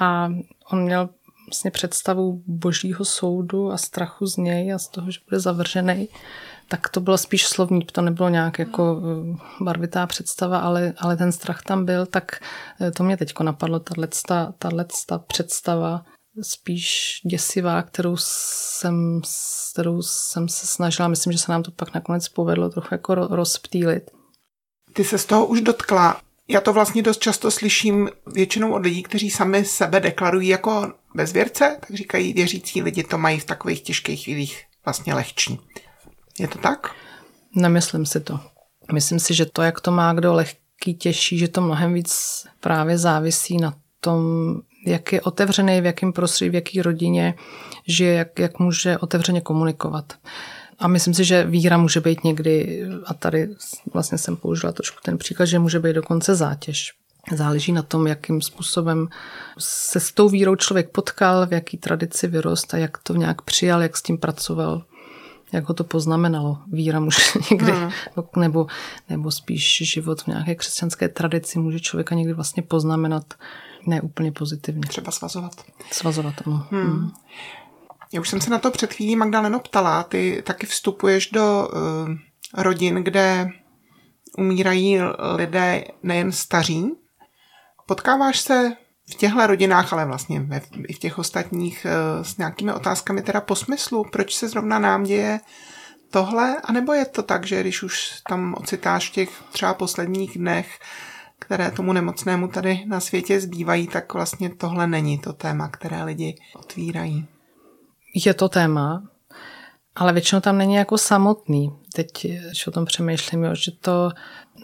A 0.00 0.32
on 0.72 0.82
měl 0.82 1.08
vlastně 1.48 1.70
představu 1.70 2.42
božího 2.46 3.04
soudu 3.04 3.72
a 3.72 3.76
strachu 3.76 4.26
z 4.26 4.36
něj 4.36 4.74
a 4.74 4.78
z 4.78 4.88
toho, 4.88 5.10
že 5.10 5.20
bude 5.28 5.40
zavržený. 5.40 6.08
Tak 6.68 6.88
to 6.88 7.00
bylo 7.00 7.18
spíš 7.18 7.46
slovní, 7.46 7.84
to 7.84 8.02
nebylo 8.02 8.28
nějak 8.28 8.58
jako 8.58 9.02
eh, 9.02 9.64
barvitá 9.64 10.06
představa, 10.06 10.58
ale, 10.58 10.92
ale 10.98 11.16
ten 11.16 11.32
strach 11.32 11.62
tam 11.62 11.84
byl, 11.84 12.06
tak 12.06 12.40
eh, 12.80 12.90
to 12.90 13.04
mě 13.04 13.16
teď 13.16 13.32
napadlo, 13.42 13.80
tato 13.80 15.18
představa 15.18 16.04
spíš 16.42 17.20
děsivá, 17.30 17.82
kterou 17.82 18.16
jsem, 18.18 19.22
kterou 19.72 20.02
jsem 20.02 20.48
se 20.48 20.66
snažila. 20.66 21.08
Myslím, 21.08 21.32
že 21.32 21.38
se 21.38 21.52
nám 21.52 21.62
to 21.62 21.70
pak 21.70 21.94
nakonec 21.94 22.28
povedlo 22.28 22.70
trochu 22.70 22.88
jako 22.90 23.14
rozptýlit. 23.14 24.10
Ty 24.92 25.04
se 25.04 25.18
z 25.18 25.24
toho 25.24 25.46
už 25.46 25.60
dotkla. 25.60 26.20
Já 26.48 26.60
to 26.60 26.72
vlastně 26.72 27.02
dost 27.02 27.20
často 27.20 27.50
slyším 27.50 28.10
většinou 28.26 28.72
od 28.72 28.82
lidí, 28.82 29.02
kteří 29.02 29.30
sami 29.30 29.64
sebe 29.64 30.00
deklarují 30.00 30.48
jako 30.48 30.92
bezvěrce, 31.14 31.76
tak 31.80 31.90
říkají, 31.90 32.32
věřící 32.32 32.82
lidi 32.82 33.02
to 33.04 33.18
mají 33.18 33.40
v 33.40 33.44
takových 33.44 33.80
těžkých 33.80 34.24
chvílích 34.24 34.64
vlastně 34.84 35.14
lehčí. 35.14 35.60
Je 36.38 36.48
to 36.48 36.58
tak? 36.58 36.94
Nemyslím 37.54 38.06
si 38.06 38.20
to. 38.20 38.40
Myslím 38.92 39.18
si, 39.18 39.34
že 39.34 39.46
to, 39.46 39.62
jak 39.62 39.80
to 39.80 39.90
má 39.90 40.12
kdo 40.12 40.34
lehký, 40.34 40.94
těžší, 40.98 41.38
že 41.38 41.48
to 41.48 41.60
mnohem 41.60 41.94
víc 41.94 42.44
právě 42.60 42.98
závisí 42.98 43.56
na 43.56 43.74
tom, 44.00 44.20
jak 44.86 45.12
je 45.12 45.20
otevřený, 45.20 45.80
v 45.80 45.84
jakém 45.84 46.12
prostředí, 46.12 46.50
v 46.50 46.54
jaké 46.54 46.82
rodině 46.82 47.34
žije, 47.86 48.14
jak, 48.14 48.38
jak 48.38 48.58
může 48.58 48.98
otevřeně 48.98 49.40
komunikovat. 49.40 50.12
A 50.78 50.88
myslím 50.88 51.14
si, 51.14 51.24
že 51.24 51.44
víra 51.44 51.76
může 51.76 52.00
být 52.00 52.24
někdy, 52.24 52.82
a 53.06 53.14
tady 53.14 53.48
vlastně 53.92 54.18
jsem 54.18 54.36
použila 54.36 54.72
trošku 54.72 54.98
ten 55.04 55.18
příklad, 55.18 55.46
že 55.46 55.58
může 55.58 55.80
být 55.80 55.92
dokonce 55.92 56.34
zátěž. 56.34 56.92
Záleží 57.32 57.72
na 57.72 57.82
tom, 57.82 58.06
jakým 58.06 58.42
způsobem 58.42 59.08
se 59.58 60.00
s 60.00 60.12
tou 60.12 60.28
vírou 60.28 60.56
člověk 60.56 60.90
potkal, 60.90 61.46
v 61.46 61.52
jaký 61.52 61.76
tradici 61.76 62.26
vyrost 62.26 62.74
a 62.74 62.76
jak 62.76 62.98
to 62.98 63.14
nějak 63.14 63.42
přijal, 63.42 63.82
jak 63.82 63.96
s 63.96 64.02
tím 64.02 64.18
pracoval, 64.18 64.82
jak 65.52 65.68
ho 65.68 65.74
to 65.74 65.84
poznamenalo. 65.84 66.58
Víra 66.72 67.00
může 67.00 67.22
někdy, 67.50 67.72
hmm. 67.72 67.90
nebo, 68.36 68.66
nebo 69.08 69.30
spíš 69.30 69.82
život 69.92 70.22
v 70.22 70.26
nějaké 70.26 70.54
křesťanské 70.54 71.08
tradici 71.08 71.58
může 71.58 71.80
člověka 71.80 72.14
někdy 72.14 72.32
vlastně 72.32 72.62
poznamenat 72.62 73.34
ne 73.86 74.00
úplně 74.00 74.32
pozitivně. 74.32 74.88
Třeba 74.88 75.12
svazovat. 75.12 75.64
Svazovat, 75.90 76.34
ano. 76.46 76.66
Hmm. 76.70 76.82
Hmm. 76.82 77.10
Já 78.12 78.20
už 78.20 78.28
jsem 78.28 78.40
se 78.40 78.50
na 78.50 78.58
to 78.58 78.70
před 78.70 78.94
chvílí 78.94 79.16
Magdaleno 79.16 79.60
ptala. 79.60 80.02
Ty 80.02 80.42
taky 80.46 80.66
vstupuješ 80.66 81.30
do 81.30 81.68
uh, 81.68 82.62
rodin, 82.62 82.94
kde 82.94 83.50
umírají 84.38 84.98
lidé 85.34 85.84
nejen 86.02 86.32
staří. 86.32 86.90
Potkáváš 87.86 88.40
se 88.40 88.76
v 89.10 89.14
těchto 89.14 89.46
rodinách, 89.46 89.92
ale 89.92 90.06
vlastně 90.06 90.40
ve, 90.40 90.60
i 90.88 90.92
v 90.92 90.98
těch 90.98 91.18
ostatních 91.18 91.86
uh, 91.86 92.24
s 92.24 92.36
nějakými 92.36 92.72
otázkami 92.72 93.22
teda 93.22 93.40
po 93.40 93.56
smyslu, 93.56 94.04
proč 94.12 94.36
se 94.36 94.48
zrovna 94.48 94.78
nám 94.78 95.04
děje 95.04 95.40
tohle, 96.10 96.56
anebo 96.64 96.92
je 96.92 97.04
to 97.04 97.22
tak, 97.22 97.46
že 97.46 97.60
když 97.60 97.82
už 97.82 98.10
tam 98.28 98.54
ocitáš 98.58 99.08
v 99.08 99.12
těch 99.12 99.42
třeba 99.52 99.74
posledních 99.74 100.38
dnech, 100.38 100.78
které 101.44 101.70
tomu 101.70 101.92
nemocnému 101.92 102.48
tady 102.48 102.84
na 102.86 103.00
světě 103.00 103.40
zbývají, 103.40 103.86
tak 103.86 104.14
vlastně 104.14 104.50
tohle 104.54 104.86
není 104.86 105.18
to 105.18 105.32
téma, 105.32 105.68
které 105.68 106.04
lidi 106.04 106.36
otvírají. 106.56 107.26
Je 108.26 108.34
to 108.34 108.48
téma, 108.48 109.02
ale 109.96 110.12
většinou 110.12 110.40
tam 110.40 110.58
není 110.58 110.74
jako 110.74 110.98
samotný. 110.98 111.72
teď, 111.94 112.26
když 112.46 112.66
o 112.66 112.70
tom 112.70 112.84
přemýšlím, 112.84 113.44
jo, 113.44 113.54
že 113.54 113.72
to, 113.80 114.10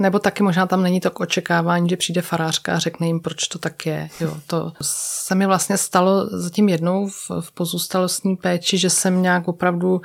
nebo 0.01 0.19
taky 0.19 0.43
možná 0.43 0.67
tam 0.67 0.83
není 0.83 1.01
to 1.01 1.11
k 1.11 1.21
očekávání, 1.21 1.89
že 1.89 1.97
přijde 1.97 2.23
farářka 2.23 2.75
a 2.75 2.79
řekne 2.79 3.07
jim, 3.07 3.21
proč 3.21 3.49
to 3.49 3.59
tak 3.59 3.87
je. 3.87 4.09
Jo, 4.21 4.37
to 4.47 4.73
se 4.83 5.35
mi 5.35 5.47
vlastně 5.47 5.77
stalo 5.77 6.27
zatím 6.27 6.69
jednou 6.69 7.09
v, 7.09 7.31
v 7.41 7.53
pozůstalostní 7.53 8.37
péči, 8.37 8.79
že 8.79 8.91
jsem 8.91 9.23
nějak 9.23 9.49
opravdu 9.49 10.01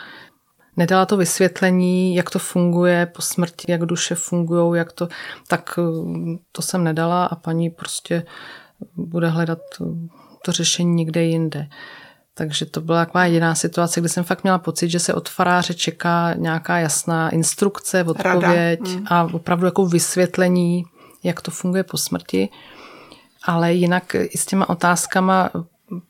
nedala 0.77 1.05
to 1.05 1.17
vysvětlení, 1.17 2.15
jak 2.15 2.29
to 2.29 2.39
funguje 2.39 3.05
po 3.05 3.21
smrti, 3.21 3.71
jak 3.71 3.81
duše 3.81 4.15
fungují, 4.15 4.77
jak 4.77 4.91
to, 4.91 5.07
tak 5.47 5.79
to 6.51 6.61
jsem 6.61 6.83
nedala 6.83 7.25
a 7.25 7.35
paní 7.35 7.69
prostě 7.69 8.23
bude 8.95 9.29
hledat 9.29 9.59
to 10.45 10.51
řešení 10.51 10.95
někde 10.95 11.23
jinde. 11.23 11.67
Takže 12.33 12.65
to 12.65 12.81
byla 12.81 13.05
taková 13.05 13.25
jediná 13.25 13.55
situace, 13.55 13.99
kdy 13.99 14.09
jsem 14.09 14.23
fakt 14.23 14.43
měla 14.43 14.59
pocit, 14.59 14.89
že 14.89 14.99
se 14.99 15.13
od 15.13 15.29
faráře 15.29 15.73
čeká 15.73 16.33
nějaká 16.33 16.77
jasná 16.77 17.29
instrukce, 17.29 18.03
odpověď 18.03 18.79
mm. 18.79 19.05
a 19.09 19.23
opravdu 19.33 19.65
jako 19.65 19.85
vysvětlení, 19.85 20.83
jak 21.23 21.41
to 21.41 21.51
funguje 21.51 21.83
po 21.83 21.97
smrti. 21.97 22.49
Ale 23.43 23.73
jinak 23.73 24.15
i 24.15 24.37
s 24.37 24.45
těma 24.45 24.69
otázkama 24.69 25.49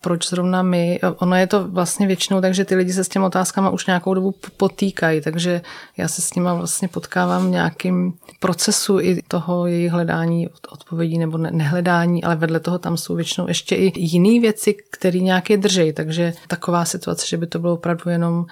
proč 0.01 0.29
zrovna 0.29 0.63
my, 0.63 0.99
ono 1.17 1.35
je 1.35 1.47
to 1.47 1.67
vlastně 1.67 2.07
většinou 2.07 2.41
tak, 2.41 2.53
že 2.53 2.65
ty 2.65 2.75
lidi 2.75 2.93
se 2.93 3.03
s 3.03 3.09
těmi 3.09 3.25
otázkama 3.25 3.69
už 3.69 3.85
nějakou 3.85 4.13
dobu 4.13 4.35
potýkají, 4.57 5.21
takže 5.21 5.61
já 5.97 6.07
se 6.07 6.21
s 6.21 6.33
nima 6.33 6.53
vlastně 6.53 6.87
potkávám 6.87 7.47
v 7.47 7.49
nějakým 7.49 8.13
procesu 8.39 8.99
i 8.99 9.21
toho 9.27 9.67
jejich 9.67 9.91
hledání 9.91 10.49
odpovědí 10.69 11.17
nebo 11.17 11.37
nehledání, 11.37 12.23
ale 12.23 12.35
vedle 12.35 12.59
toho 12.59 12.79
tam 12.79 12.97
jsou 12.97 13.15
většinou 13.15 13.47
ještě 13.47 13.75
i 13.75 13.91
jiné 13.95 14.41
věci, 14.41 14.75
které 14.91 15.19
nějaké 15.19 15.57
drží, 15.57 15.93
takže 15.93 16.33
taková 16.47 16.85
situace, 16.85 17.27
že 17.27 17.37
by 17.37 17.47
to 17.47 17.59
bylo 17.59 17.73
opravdu 17.73 18.09
jenom 18.09 18.45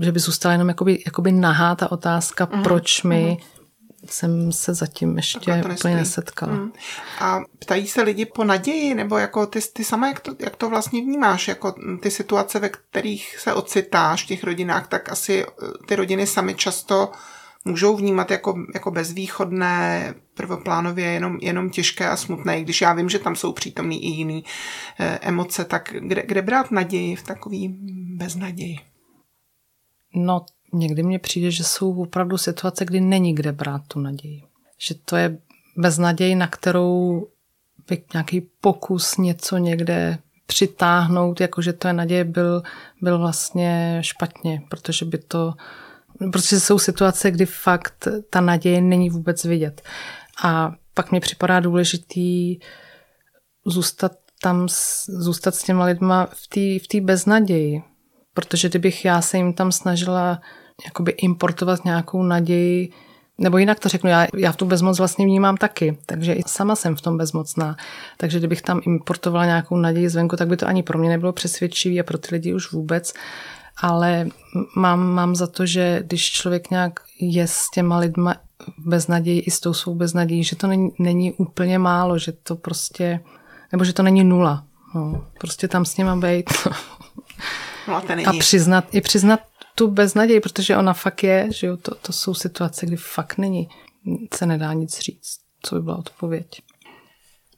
že 0.00 0.12
by 0.12 0.20
zůstala 0.20 0.52
jenom 0.52 0.68
jakoby, 0.68 1.02
jakoby 1.06 1.32
nahá 1.32 1.74
ta 1.74 1.92
otázka, 1.92 2.46
uh-huh, 2.46 2.62
proč 2.62 3.02
my 3.02 3.38
uh-huh 3.40 3.55
jsem 4.10 4.52
se 4.52 4.74
zatím 4.74 5.16
ještě 5.16 5.62
úplně 5.76 5.96
nesetkala. 5.96 6.52
Hmm. 6.52 6.72
A 7.20 7.40
ptají 7.58 7.86
se 7.86 8.02
lidi 8.02 8.26
po 8.26 8.44
naději, 8.44 8.94
nebo 8.94 9.18
jako 9.18 9.46
ty, 9.46 9.60
ty 9.72 9.84
sama, 9.84 10.08
jak 10.08 10.20
to, 10.20 10.34
jak 10.38 10.56
to 10.56 10.68
vlastně 10.68 11.00
vnímáš, 11.00 11.48
jako 11.48 11.74
ty 12.02 12.10
situace, 12.10 12.58
ve 12.58 12.68
kterých 12.68 13.38
se 13.38 13.54
ocitáš 13.54 14.24
v 14.24 14.26
těch 14.26 14.44
rodinách, 14.44 14.88
tak 14.88 15.12
asi 15.12 15.44
eh, 15.44 15.46
ty 15.86 15.96
rodiny 15.96 16.26
sami 16.26 16.54
často 16.54 17.12
můžou 17.66 17.96
vnímat 17.96 18.30
jako, 18.30 18.54
jako 18.74 18.90
bezvýchodné, 18.90 20.14
prvoplánově 20.34 21.06
jenom, 21.06 21.38
jenom 21.42 21.70
těžké 21.70 22.08
a 22.08 22.16
smutné, 22.16 22.60
i 22.60 22.62
když 22.62 22.80
já 22.80 22.92
vím, 22.92 23.08
že 23.08 23.18
tam 23.18 23.36
jsou 23.36 23.52
přítomný 23.52 24.04
i 24.04 24.08
jiný 24.08 24.44
e, 24.98 25.18
emoce, 25.18 25.64
tak 25.64 25.94
kde, 25.98 26.22
kde 26.26 26.42
brát 26.42 26.70
naději 26.70 27.16
v 27.16 27.22
takový 27.22 27.68
beznaději? 28.16 28.78
No 30.14 30.46
někdy 30.72 31.02
mně 31.02 31.18
přijde, 31.18 31.50
že 31.50 31.64
jsou 31.64 32.02
opravdu 32.02 32.38
situace, 32.38 32.84
kdy 32.84 33.00
není 33.00 33.34
kde 33.34 33.52
brát 33.52 33.82
tu 33.88 34.00
naději. 34.00 34.42
Že 34.78 34.94
to 35.04 35.16
je 35.16 35.38
beznaděj, 35.76 36.34
na 36.34 36.46
kterou 36.46 37.26
by 37.88 38.02
nějaký 38.12 38.40
pokus 38.60 39.16
něco 39.16 39.56
někde 39.56 40.18
přitáhnout, 40.46 41.40
jakože 41.40 41.72
to 41.72 41.88
je 41.88 41.92
naděje, 41.92 42.24
byl, 42.24 42.62
byl 43.02 43.18
vlastně 43.18 43.98
špatně, 44.00 44.62
protože 44.68 45.04
by 45.04 45.18
to, 45.18 45.54
protože 46.32 46.60
jsou 46.60 46.78
situace, 46.78 47.30
kdy 47.30 47.46
fakt 47.46 48.08
ta 48.30 48.40
naděje 48.40 48.80
není 48.80 49.10
vůbec 49.10 49.44
vidět. 49.44 49.82
A 50.42 50.74
pak 50.94 51.12
mi 51.12 51.20
připadá 51.20 51.60
důležitý 51.60 52.58
zůstat 53.66 54.12
tam, 54.42 54.66
zůstat 55.08 55.54
s 55.54 55.62
těma 55.62 55.84
lidma 55.84 56.28
v 56.32 56.46
té 56.48 56.98
v 56.98 57.04
beznaději, 57.04 57.82
protože 58.36 58.68
kdybych 58.68 59.04
já 59.04 59.20
se 59.20 59.36
jim 59.36 59.52
tam 59.52 59.72
snažila 59.72 60.40
jakoby 60.84 61.12
importovat 61.12 61.84
nějakou 61.84 62.22
naději, 62.22 62.92
nebo 63.38 63.58
jinak 63.58 63.80
to 63.80 63.88
řeknu, 63.88 64.10
já, 64.10 64.26
já 64.36 64.52
v 64.52 64.56
tu 64.56 64.66
bezmoc 64.66 64.98
vlastně 64.98 65.24
vnímám 65.24 65.56
taky, 65.56 65.98
takže 66.06 66.32
i 66.32 66.42
sama 66.46 66.76
jsem 66.76 66.96
v 66.96 67.00
tom 67.00 67.18
bezmocná. 67.18 67.76
Takže 68.16 68.38
kdybych 68.38 68.62
tam 68.62 68.80
importovala 68.84 69.44
nějakou 69.44 69.76
naději 69.76 70.08
zvenku, 70.08 70.36
tak 70.36 70.48
by 70.48 70.56
to 70.56 70.66
ani 70.66 70.82
pro 70.82 70.98
mě 70.98 71.08
nebylo 71.08 71.32
přesvědčivý 71.32 72.00
a 72.00 72.02
pro 72.02 72.18
ty 72.18 72.28
lidi 72.34 72.54
už 72.54 72.72
vůbec. 72.72 73.14
Ale 73.76 74.26
mám, 74.76 75.00
mám 75.06 75.36
za 75.36 75.46
to, 75.46 75.66
že 75.66 76.02
když 76.06 76.30
člověk 76.30 76.70
nějak 76.70 77.00
je 77.20 77.46
s 77.46 77.70
těma 77.74 77.98
lidma 77.98 78.34
bez 78.78 79.08
naději 79.08 79.40
i 79.40 79.50
s 79.50 79.60
tou 79.60 79.74
svou 79.74 79.94
beznadějí, 79.94 80.44
že 80.44 80.56
to 80.56 80.66
není, 80.66 80.90
není 80.98 81.32
úplně 81.32 81.78
málo, 81.78 82.18
že 82.18 82.32
to 82.32 82.56
prostě, 82.56 83.20
nebo 83.72 83.84
že 83.84 83.92
to 83.92 84.02
není 84.02 84.24
nula. 84.24 84.64
No, 84.94 85.24
prostě 85.40 85.68
tam 85.68 85.84
s 85.84 85.96
nima 85.96 86.16
být. 86.16 86.50
No, 87.88 87.94
a, 87.94 88.02
a 88.26 88.32
přiznat, 88.38 88.84
i 88.92 89.00
přiznat 89.00 89.40
tu 89.74 89.88
beznaděj, 89.88 90.40
protože 90.40 90.76
ona 90.76 90.92
fakt 90.92 91.22
je, 91.22 91.48
že 91.52 91.66
jo, 91.66 91.76
to, 91.76 91.94
to 91.94 92.12
jsou 92.12 92.34
situace, 92.34 92.86
kdy 92.86 92.96
fakt 92.96 93.38
není, 93.38 93.68
se 94.34 94.46
nedá 94.46 94.72
nic 94.72 94.98
říct, 94.98 95.38
co 95.62 95.74
by 95.74 95.80
byla 95.80 95.98
odpověď. 95.98 96.48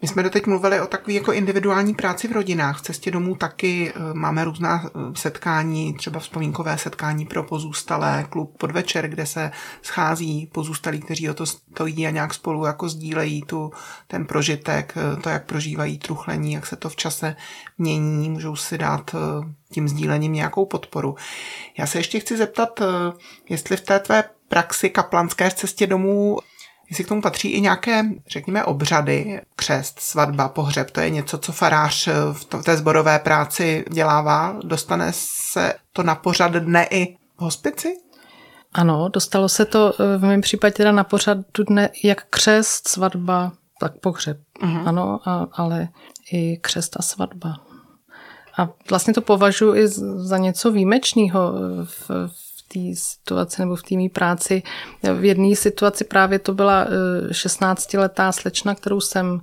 My 0.03 0.09
jsme 0.09 0.23
doteď 0.23 0.47
mluvili 0.47 0.81
o 0.81 0.87
takové 0.87 1.13
jako 1.13 1.33
individuální 1.33 1.95
práci 1.95 2.29
v 2.29 2.33
rodinách. 2.33 2.79
V 2.79 2.83
cestě 2.83 3.11
domů 3.11 3.35
taky 3.35 3.93
eh, 3.95 4.15
máme 4.15 4.45
různá 4.45 4.85
eh, 4.85 4.91
setkání, 5.15 5.95
třeba 5.95 6.21
vzpomínkové 6.21 6.79
setkání 6.79 7.27
pro 7.27 7.43
pozůstalé, 7.43 8.27
klub 8.31 8.59
podvečer, 8.59 9.09
kde 9.09 9.27
se 9.27 9.51
schází 9.83 10.47
pozůstalí, 10.53 11.01
kteří 11.01 11.31
o 11.31 11.35
to 11.35 11.47
stojí 11.47 12.07
a 12.07 12.11
nějak 12.11 12.35
spolu 12.35 12.65
jako 12.65 12.89
sdílejí 12.89 13.43
tu, 13.43 13.73
ten 14.07 14.27
prožitek, 14.27 14.95
eh, 14.97 15.21
to, 15.21 15.29
jak 15.29 15.47
prožívají 15.47 15.99
truchlení, 15.99 16.53
jak 16.53 16.67
se 16.67 16.77
to 16.77 16.89
v 16.89 16.97
čase 16.97 17.37
mění, 17.79 18.31
můžou 18.31 18.57
si 18.57 18.79
dát 18.79 19.15
tím 19.73 19.89
sdílením 19.89 20.33
nějakou 20.33 20.67
podporu. 20.67 21.17
Já 21.79 21.87
se 21.87 21.99
ještě 21.99 22.21
chci 22.21 22.37
zeptat, 22.37 22.81
jestli 23.49 23.77
v 23.77 23.81
té 23.81 23.99
tvé 23.99 24.25
praxi 24.49 24.91
kaplanské 24.91 25.51
v 25.51 25.55
cestě 25.55 25.87
domů 25.87 26.39
Jestli 26.88 27.05
k 27.05 27.09
tomu 27.09 27.22
patří 27.22 27.48
i 27.48 27.61
nějaké, 27.61 28.05
řekněme, 28.29 28.64
obřady, 28.64 29.40
křest, 29.57 30.01
svatba, 30.01 30.48
pohřeb, 30.48 30.90
to 30.90 31.01
je 31.01 31.11
něco, 31.11 31.38
co 31.38 31.53
farář 31.53 32.09
v 32.33 32.62
té 32.62 32.77
zborové 32.77 33.18
práci 33.18 33.85
dělává. 33.90 34.57
Dostane 34.64 35.12
se 35.12 35.74
to 35.92 36.03
na 36.03 36.14
pořad 36.14 36.53
dne 36.53 36.87
i 36.90 37.16
v 37.37 37.40
hospici? 37.40 37.96
Ano, 38.72 39.09
dostalo 39.09 39.48
se 39.48 39.64
to 39.64 39.94
v 40.18 40.22
mém 40.22 40.40
případě 40.40 40.72
teda 40.72 40.92
na 40.92 41.05
pořad 41.05 41.38
dne 41.68 41.90
jak 42.05 42.24
křest, 42.31 42.88
svatba, 42.88 43.53
tak 43.81 43.92
pohřeb. 44.01 44.38
Uh-huh. 44.62 44.88
Ano, 44.88 45.20
a, 45.24 45.46
ale 45.53 45.88
i 46.33 46.57
křest 46.57 46.96
a 46.96 47.03
svatba. 47.03 47.55
A 48.59 48.68
vlastně 48.90 49.14
to 49.14 49.20
považuji 49.20 49.74
i 49.74 49.88
za 50.16 50.38
něco 50.38 50.70
výjimečného 50.70 51.53
v, 51.85 52.11
v 52.27 52.48
té 52.69 52.79
situaci 52.95 53.63
nebo 53.63 53.77
v 53.77 53.83
té 53.83 53.95
mý 53.95 54.09
práci. 54.09 54.63
V 55.15 55.25
jedné 55.25 55.57
situaci 55.57 56.05
právě 56.05 56.39
to 56.39 56.55
byla 56.55 56.87
16-letá 57.31 58.29
eh, 58.29 58.33
slečna, 58.33 58.75
kterou 58.75 59.01
jsem 59.01 59.41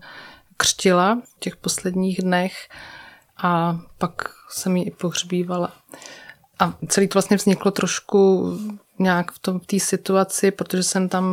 křtila 0.58 1.22
v 1.24 1.40
těch 1.40 1.56
posledních 1.56 2.22
dnech 2.22 2.54
a 3.38 3.80
pak 3.98 4.30
jsem 4.50 4.78
ji 4.78 4.84
i 4.84 4.92
pohřbívala. 4.92 5.72
A 6.60 6.74
celý 6.88 7.08
to 7.08 7.14
vlastně 7.14 7.38
vzniklo 7.38 7.72
trošku 7.72 8.52
nějak 9.00 9.32
v 9.32 9.40
tom 9.40 9.60
té 9.60 9.80
situaci, 9.80 10.52
protože 10.52 10.84
jsem 10.84 11.10
tam 11.10 11.26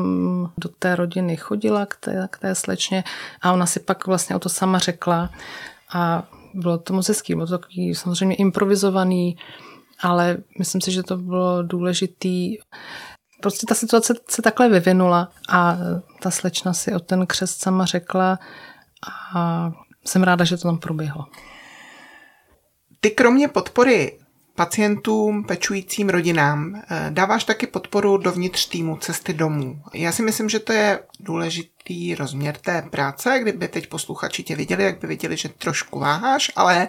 do 0.58 0.68
té 0.68 0.96
rodiny 0.96 1.36
chodila 1.36 1.86
k 1.86 1.96
té, 1.96 2.28
k 2.30 2.38
té 2.38 2.54
slečně 2.54 3.04
a 3.42 3.52
ona 3.52 3.66
si 3.66 3.80
pak 3.80 4.06
vlastně 4.06 4.36
o 4.36 4.38
to 4.38 4.48
sama 4.48 4.78
řekla 4.78 5.30
a 5.94 6.28
bylo 6.54 6.78
to 6.78 6.94
moc 6.94 7.08
hezký, 7.08 7.34
bylo 7.34 7.46
to 7.46 7.58
takový 7.58 7.94
samozřejmě 7.94 8.36
improvizovaný, 8.36 9.36
ale 10.02 10.36
myslím 10.58 10.80
si, 10.80 10.92
že 10.92 11.02
to 11.02 11.16
bylo 11.16 11.62
důležitý. 11.62 12.56
Prostě 13.40 13.66
ta 13.66 13.74
situace 13.74 14.14
se 14.28 14.42
takhle 14.42 14.68
vyvinula 14.68 15.32
a 15.48 15.76
ta 16.22 16.30
slečna 16.30 16.72
si 16.72 16.94
o 16.94 16.98
ten 16.98 17.26
křest 17.26 17.62
sama 17.62 17.84
řekla 17.84 18.38
a 19.34 19.72
jsem 20.04 20.22
ráda, 20.22 20.44
že 20.44 20.56
to 20.56 20.62
tam 20.62 20.78
proběhlo. 20.78 21.26
Ty 23.00 23.10
kromě 23.10 23.48
podpory 23.48 24.18
pacientům, 24.54 25.44
pečujícím 25.44 26.08
rodinám. 26.08 26.74
Eh, 26.74 27.06
dáváš 27.10 27.44
taky 27.44 27.66
podporu 27.66 28.16
dovnitř 28.16 28.68
týmu 28.68 28.96
cesty 28.96 29.32
domů. 29.32 29.82
Já 29.94 30.12
si 30.12 30.22
myslím, 30.22 30.48
že 30.48 30.58
to 30.58 30.72
je 30.72 31.00
důležitý 31.20 32.14
rozměr 32.14 32.56
té 32.56 32.82
práce, 32.90 33.38
kdyby 33.42 33.68
teď 33.68 33.86
posluchači 33.86 34.42
tě 34.42 34.56
viděli, 34.56 34.84
jak 34.84 35.00
by 35.00 35.06
viděli, 35.06 35.36
že 35.36 35.48
trošku 35.48 35.98
váháš, 35.98 36.52
ale 36.56 36.88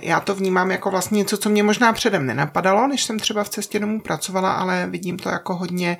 já 0.00 0.20
to 0.20 0.34
vnímám 0.34 0.70
jako 0.70 0.90
vlastně 0.90 1.18
něco, 1.18 1.36
co 1.36 1.50
mě 1.50 1.62
možná 1.62 1.92
předem 1.92 2.26
nenapadalo, 2.26 2.86
než 2.86 3.04
jsem 3.04 3.18
třeba 3.18 3.44
v 3.44 3.48
cestě 3.48 3.78
domů 3.78 4.00
pracovala, 4.00 4.52
ale 4.52 4.86
vidím 4.90 5.18
to 5.18 5.28
jako 5.28 5.54
hodně 5.56 5.98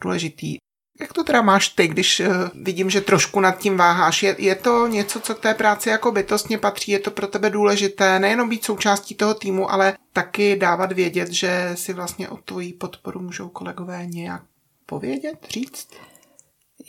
důležitý. 0.00 0.56
Jak 1.00 1.12
to 1.12 1.24
teda 1.24 1.42
máš 1.42 1.68
ty, 1.68 1.88
když 1.88 2.20
uh, 2.20 2.26
vidím, 2.54 2.90
že 2.90 3.00
trošku 3.00 3.40
nad 3.40 3.58
tím 3.58 3.76
váháš? 3.76 4.22
Je, 4.22 4.36
je 4.38 4.54
to 4.54 4.86
něco, 4.86 5.20
co 5.20 5.34
k 5.34 5.40
té 5.40 5.54
práci 5.54 5.88
jako 5.88 6.12
bytostně 6.12 6.58
patří? 6.58 6.92
Je 6.92 6.98
to 6.98 7.10
pro 7.10 7.26
tebe 7.26 7.50
důležité 7.50 8.18
nejenom 8.18 8.48
být 8.48 8.64
součástí 8.64 9.14
toho 9.14 9.34
týmu, 9.34 9.72
ale 9.72 9.94
taky 10.12 10.56
dávat 10.56 10.92
vědět, 10.92 11.32
že 11.32 11.70
si 11.74 11.92
vlastně 11.92 12.28
o 12.28 12.36
tvoji 12.36 12.72
podporu 12.72 13.20
můžou 13.20 13.48
kolegové 13.48 14.06
nějak 14.06 14.42
povědět, 14.86 15.38
říct? 15.50 15.88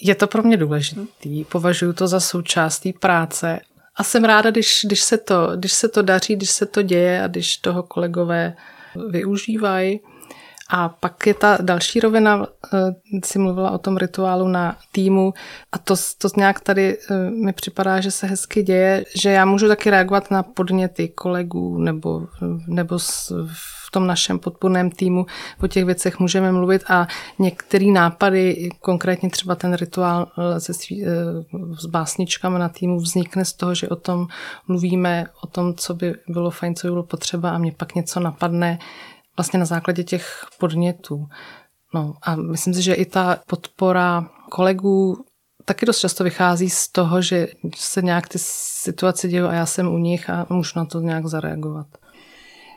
Je 0.01 0.15
to 0.15 0.27
pro 0.27 0.43
mě 0.43 0.57
důležitý. 0.57 1.43
Považuji 1.43 1.93
to 1.93 2.07
za 2.07 2.19
součást 2.19 2.83
práce. 2.99 3.59
A 3.95 4.03
jsem 4.03 4.23
ráda, 4.23 4.51
když, 4.51 4.81
když, 4.83 5.01
se 5.01 5.17
to, 5.17 5.51
když 5.55 5.73
se 5.73 5.89
to 5.89 6.01
daří, 6.01 6.35
když 6.35 6.49
se 6.49 6.65
to 6.65 6.81
děje 6.81 7.23
a 7.23 7.27
když 7.27 7.57
toho 7.57 7.83
kolegové 7.83 8.55
využívají. 9.09 9.99
A 10.69 10.89
pak 10.89 11.27
je 11.27 11.33
ta 11.33 11.57
další 11.61 11.99
rovina, 11.99 12.47
eh, 12.73 12.77
si 13.25 13.39
mluvila 13.39 13.71
o 13.71 13.77
tom 13.77 13.97
rituálu 13.97 14.47
na 14.47 14.77
týmu. 14.91 15.33
A 15.71 15.77
to, 15.77 15.95
to 16.17 16.27
nějak 16.37 16.59
tady 16.59 16.97
eh, 16.97 17.29
mi 17.29 17.53
připadá, 17.53 18.01
že 18.01 18.11
se 18.11 18.27
hezky 18.27 18.63
děje, 18.63 19.05
že 19.15 19.29
já 19.29 19.45
můžu 19.45 19.67
taky 19.67 19.89
reagovat 19.89 20.31
na 20.31 20.43
podněty 20.43 21.07
kolegů 21.07 21.77
nebo, 21.77 22.27
nebo 22.67 22.99
v 23.87 23.91
tom 23.91 24.07
našem 24.07 24.39
podpůrném 24.39 24.91
týmu. 24.91 25.25
O 25.63 25.67
těch 25.67 25.85
věcech 25.85 26.19
můžeme 26.19 26.51
mluvit 26.51 26.83
a 26.89 27.07
některé 27.39 27.85
nápady, 27.85 28.69
konkrétně 28.81 29.29
třeba 29.29 29.55
ten 29.55 29.73
rituál 29.73 30.27
se 30.57 30.73
svý, 30.73 31.05
s 31.79 31.85
básničkami 31.85 32.59
na 32.59 32.69
týmu 32.69 32.99
vznikne 32.99 33.45
z 33.45 33.53
toho, 33.53 33.75
že 33.75 33.89
o 33.89 33.95
tom 33.95 34.27
mluvíme, 34.67 35.25
o 35.43 35.47
tom, 35.47 35.73
co 35.75 35.93
by 35.93 36.15
bylo 36.27 36.51
fajn, 36.51 36.75
co 36.75 36.87
by 36.87 36.91
bylo 36.91 37.03
potřeba 37.03 37.49
a 37.49 37.57
mě 37.57 37.71
pak 37.71 37.95
něco 37.95 38.19
napadne, 38.19 38.79
vlastně 39.39 39.59
na 39.59 39.65
základě 39.65 40.03
těch 40.03 40.45
podnětů. 40.57 41.27
No 41.93 42.13
a 42.21 42.35
myslím 42.35 42.73
si, 42.73 42.81
že 42.81 42.93
i 42.93 43.05
ta 43.05 43.39
podpora 43.47 44.29
kolegů 44.49 45.25
taky 45.65 45.85
dost 45.85 45.99
často 45.99 46.23
vychází 46.23 46.69
z 46.69 46.87
toho, 46.87 47.21
že 47.21 47.47
se 47.75 48.01
nějak 48.01 48.27
ty 48.27 48.39
situace 48.41 49.27
dějí 49.27 49.43
a 49.43 49.53
já 49.53 49.65
jsem 49.65 49.87
u 49.87 49.97
nich 49.97 50.29
a 50.29 50.45
můžu 50.49 50.71
na 50.75 50.85
to 50.85 50.99
nějak 50.99 51.25
zareagovat. 51.25 51.87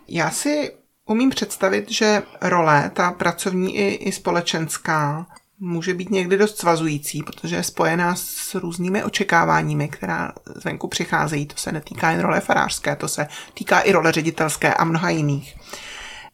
Já 0.09 0.31
si 0.31 0.73
umím 1.07 1.31
představit, 1.31 1.91
že 1.91 2.23
role, 2.41 2.91
ta 2.95 3.11
pracovní 3.11 3.77
i, 3.77 3.95
i 3.95 4.13
společenská, 4.13 5.27
může 5.59 5.95
být 5.95 6.11
někdy 6.11 6.37
dost 6.37 6.59
svazující, 6.59 7.23
protože 7.23 7.57
je 7.57 7.63
spojená 7.63 8.15
s 8.15 8.55
různými 8.55 9.05
očekáváními, 9.05 9.89
která 9.89 10.33
zvenku 10.57 10.89
přicházejí. 10.89 11.47
To 11.47 11.57
se 11.57 11.73
netýká 11.73 12.11
jen 12.11 12.21
role 12.21 12.41
farářské, 12.41 12.97
to 12.97 13.09
se 13.09 13.29
týká 13.55 13.81
i 13.81 13.93
role 13.93 14.13
ředitelské 14.13 14.75
a 14.75 14.85
mnoha 14.85 15.11
jiných 15.11 15.57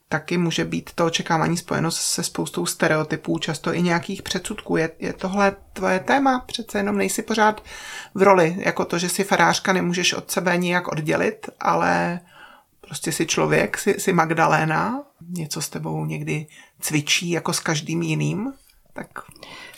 taky 0.09 0.39
může 0.39 0.65
být 0.65 0.91
to 0.95 1.07
očekávání 1.07 1.57
spojeno 1.57 1.91
se 1.91 2.23
spoustou 2.23 2.67
stereotypů, 2.67 3.39
často 3.39 3.75
i 3.75 3.83
nějakých 3.83 4.23
předsudků. 4.23 4.77
Je, 4.77 4.91
je 4.99 5.13
tohle 5.13 5.57
tvoje 5.73 6.01
téma? 6.01 6.39
Přece 6.39 6.79
jenom 6.79 6.97
nejsi 6.97 7.23
pořád 7.23 7.63
v 8.15 8.23
roli, 8.23 8.57
jako 8.59 8.85
to, 8.85 8.99
že 8.99 9.09
si 9.09 9.25
farářka 9.25 9.73
nemůžeš 9.73 10.13
od 10.13 10.31
sebe 10.31 10.57
nijak 10.57 10.89
oddělit, 10.89 11.51
ale 11.61 12.21
prostě 12.81 13.13
si 13.13 13.27
člověk, 13.27 13.79
si, 13.79 14.01
si 14.01 14.13
Magdaléna, 14.13 15.03
něco 15.29 15.63
s 15.63 15.69
tebou 15.69 16.05
někdy 16.05 16.47
cvičí 16.81 17.31
jako 17.31 17.53
s 17.53 17.61
každým 17.61 18.03
jiným, 18.03 18.53
tak 18.93 19.07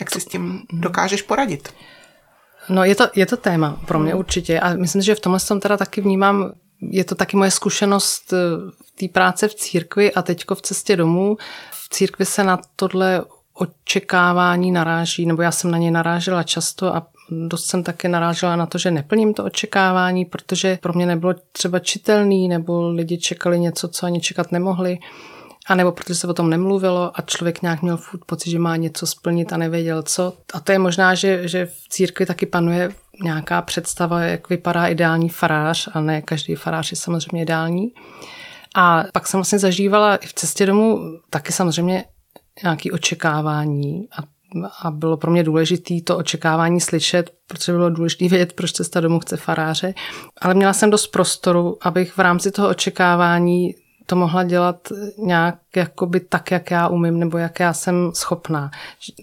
jak 0.01 0.11
si 0.11 0.21
s 0.21 0.25
tím 0.25 0.63
dokážeš 0.73 1.23
poradit? 1.23 1.75
No 2.69 2.85
je 2.85 2.95
to, 2.95 3.09
je 3.15 3.27
to 3.27 3.37
téma 3.37 3.81
pro 3.87 3.99
mě 3.99 4.15
určitě 4.15 4.61
a 4.61 4.75
myslím, 4.75 5.03
že 5.03 5.15
v 5.15 5.21
tomhle 5.21 5.41
jsem 5.41 5.61
teda 5.61 5.77
taky 5.77 6.01
vnímám 6.01 6.53
je 6.83 7.05
to 7.05 7.15
taky 7.15 7.37
moje 7.37 7.51
zkušenost 7.51 8.33
eh, 8.33 8.37
v 8.87 8.91
té 9.01 9.09
práce 9.13 9.49
v 9.49 9.55
církvi 9.55 10.13
a 10.13 10.23
teďko 10.23 10.55
v 10.55 10.63
cestě 10.63 10.97
domů. 10.97 11.37
V 11.71 11.89
církvi 11.89 12.27
se 12.27 12.45
na 12.45 12.59
tohle 12.77 13.25
očekávání 13.55 14.73
naráží, 14.73 15.27
nebo 15.27 15.43
já 15.43 15.51
jsem 15.51 15.71
na 15.71 15.79
ně 15.79 15.91
narážela 15.91 16.43
často 16.43 16.97
a 16.97 17.07
dost 17.31 17.65
jsem 17.65 17.83
taky 17.83 18.09
narážela 18.09 18.57
na 18.57 18.67
to, 18.67 18.79
že 18.79 18.91
neplním 18.91 19.35
to 19.35 19.45
očekávání, 19.45 20.25
protože 20.25 20.79
pro 20.83 20.93
mě 20.93 21.07
nebylo 21.07 21.35
třeba 21.53 21.79
čitelný, 21.79 22.49
nebo 22.49 22.89
lidi 22.89 23.19
čekali 23.19 23.61
něco, 23.61 23.89
co 23.89 24.07
ani 24.07 24.21
čekat 24.21 24.53
nemohli, 24.53 24.99
a 25.67 25.75
nebo 25.75 25.93
protože 25.93 26.15
se 26.15 26.27
o 26.27 26.35
tom 26.35 26.51
nemluvilo 26.51 27.13
a 27.15 27.23
člověk 27.23 27.63
nějak 27.63 27.83
měl 27.83 27.97
furt 27.97 28.25
pocit, 28.25 28.51
že 28.51 28.59
má 28.59 28.77
něco 28.77 29.07
splnit 29.07 29.53
a 29.53 29.57
nevěděl 29.57 30.03
co. 30.03 30.33
A 30.55 30.61
to 30.61 30.73
je 30.73 30.79
možná, 30.79 31.15
že, 31.15 31.49
že 31.49 31.67
v 31.67 31.89
církvi 31.89 32.27
taky 32.27 32.47
panuje 32.47 32.91
nějaká 33.23 33.63
představa, 33.63 34.23
jak 34.23 34.49
vypadá 34.49 34.87
ideální 34.87 35.29
farář 35.29 35.89
a 35.93 36.01
ne 36.01 36.23
každý 36.23 36.55
farář 36.55 36.91
je 36.91 36.97
samozřejmě 36.97 37.43
ideální. 37.43 37.93
A 38.75 39.05
pak 39.13 39.27
jsem 39.27 39.39
vlastně 39.39 39.59
zažívala 39.59 40.17
i 40.17 40.27
v 40.27 40.33
cestě 40.33 40.67
domů 40.67 41.01
taky 41.31 41.53
samozřejmě 41.53 42.05
nějaké 42.63 42.93
očekávání 42.93 44.09
a, 44.19 44.23
a 44.83 44.91
bylo 44.91 45.17
pro 45.17 45.31
mě 45.31 45.43
důležité 45.43 45.95
to 46.05 46.17
očekávání 46.17 46.81
slyšet, 46.81 47.31
protože 47.47 47.73
bylo 47.73 47.91
důležité 47.91 48.29
vědět, 48.29 48.53
proč 48.53 48.73
cesta 48.73 49.01
domů 49.01 49.21
chce 49.21 49.37
faráře. 49.37 49.95
Ale 50.41 50.55
měla 50.55 50.73
jsem 50.73 50.91
dost 50.91 51.07
prostoru, 51.07 51.79
abych 51.81 52.17
v 52.17 52.21
rámci 52.21 52.51
toho 52.51 52.69
očekávání 52.69 53.75
to 54.11 54.17
mohla 54.17 54.45
dělat 54.45 54.89
nějak 55.19 55.59
jakoby 55.77 56.21
tak, 56.21 56.51
jak 56.51 56.71
já 56.71 56.89
umím, 56.89 57.19
nebo 57.19 57.39
jak 57.39 57.61
já 57.61 57.73
jsem 57.73 58.11
schopná. 58.15 58.71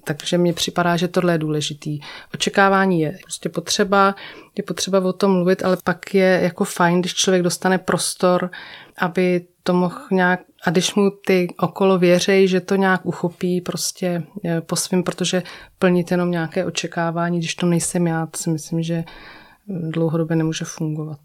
Takže 0.03 0.37
mně 0.37 0.53
připadá, 0.53 0.97
že 0.97 1.07
tohle 1.07 1.33
je 1.33 1.37
důležitý. 1.37 1.99
Očekávání 2.33 3.01
je 3.01 3.17
prostě 3.23 3.49
potřeba, 3.49 4.15
je 4.57 4.63
potřeba 4.63 4.99
o 4.99 5.13
tom 5.13 5.31
mluvit, 5.31 5.65
ale 5.65 5.77
pak 5.83 6.13
je 6.13 6.39
jako 6.43 6.63
fajn, 6.63 6.99
když 6.99 7.13
člověk 7.13 7.43
dostane 7.43 7.77
prostor, 7.77 8.51
aby 8.97 9.45
to 9.63 9.73
mohl 9.73 9.95
nějak, 10.11 10.39
a 10.63 10.69
když 10.69 10.95
mu 10.95 11.11
ty 11.25 11.47
okolo 11.59 11.97
věřejí, 11.97 12.47
že 12.47 12.61
to 12.61 12.75
nějak 12.75 13.05
uchopí 13.05 13.61
prostě 13.61 14.23
e, 14.45 14.61
po 14.61 14.75
svým, 14.75 15.03
protože 15.03 15.43
plnit 15.79 16.11
jenom 16.11 16.31
nějaké 16.31 16.65
očekávání, 16.65 17.39
když 17.39 17.55
to 17.55 17.65
nejsem 17.65 18.07
já, 18.07 18.27
si 18.35 18.49
myslím, 18.49 18.83
že 18.83 19.03
dlouhodobě 19.67 20.35
nemůže 20.35 20.65
fungovat. 20.65 21.19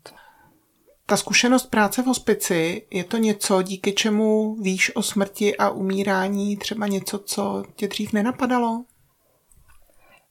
Ta 1.06 1.16
zkušenost 1.16 1.66
práce 1.66 2.02
v 2.02 2.06
hospici, 2.06 2.86
je 2.90 3.04
to 3.04 3.16
něco, 3.16 3.62
díky 3.62 3.92
čemu 3.92 4.56
víš 4.62 4.96
o 4.96 5.02
smrti 5.02 5.56
a 5.56 5.70
umírání, 5.70 6.56
třeba 6.56 6.86
něco, 6.86 7.18
co 7.18 7.64
tě 7.76 7.88
dřív 7.88 8.12
nenapadalo? 8.12 8.84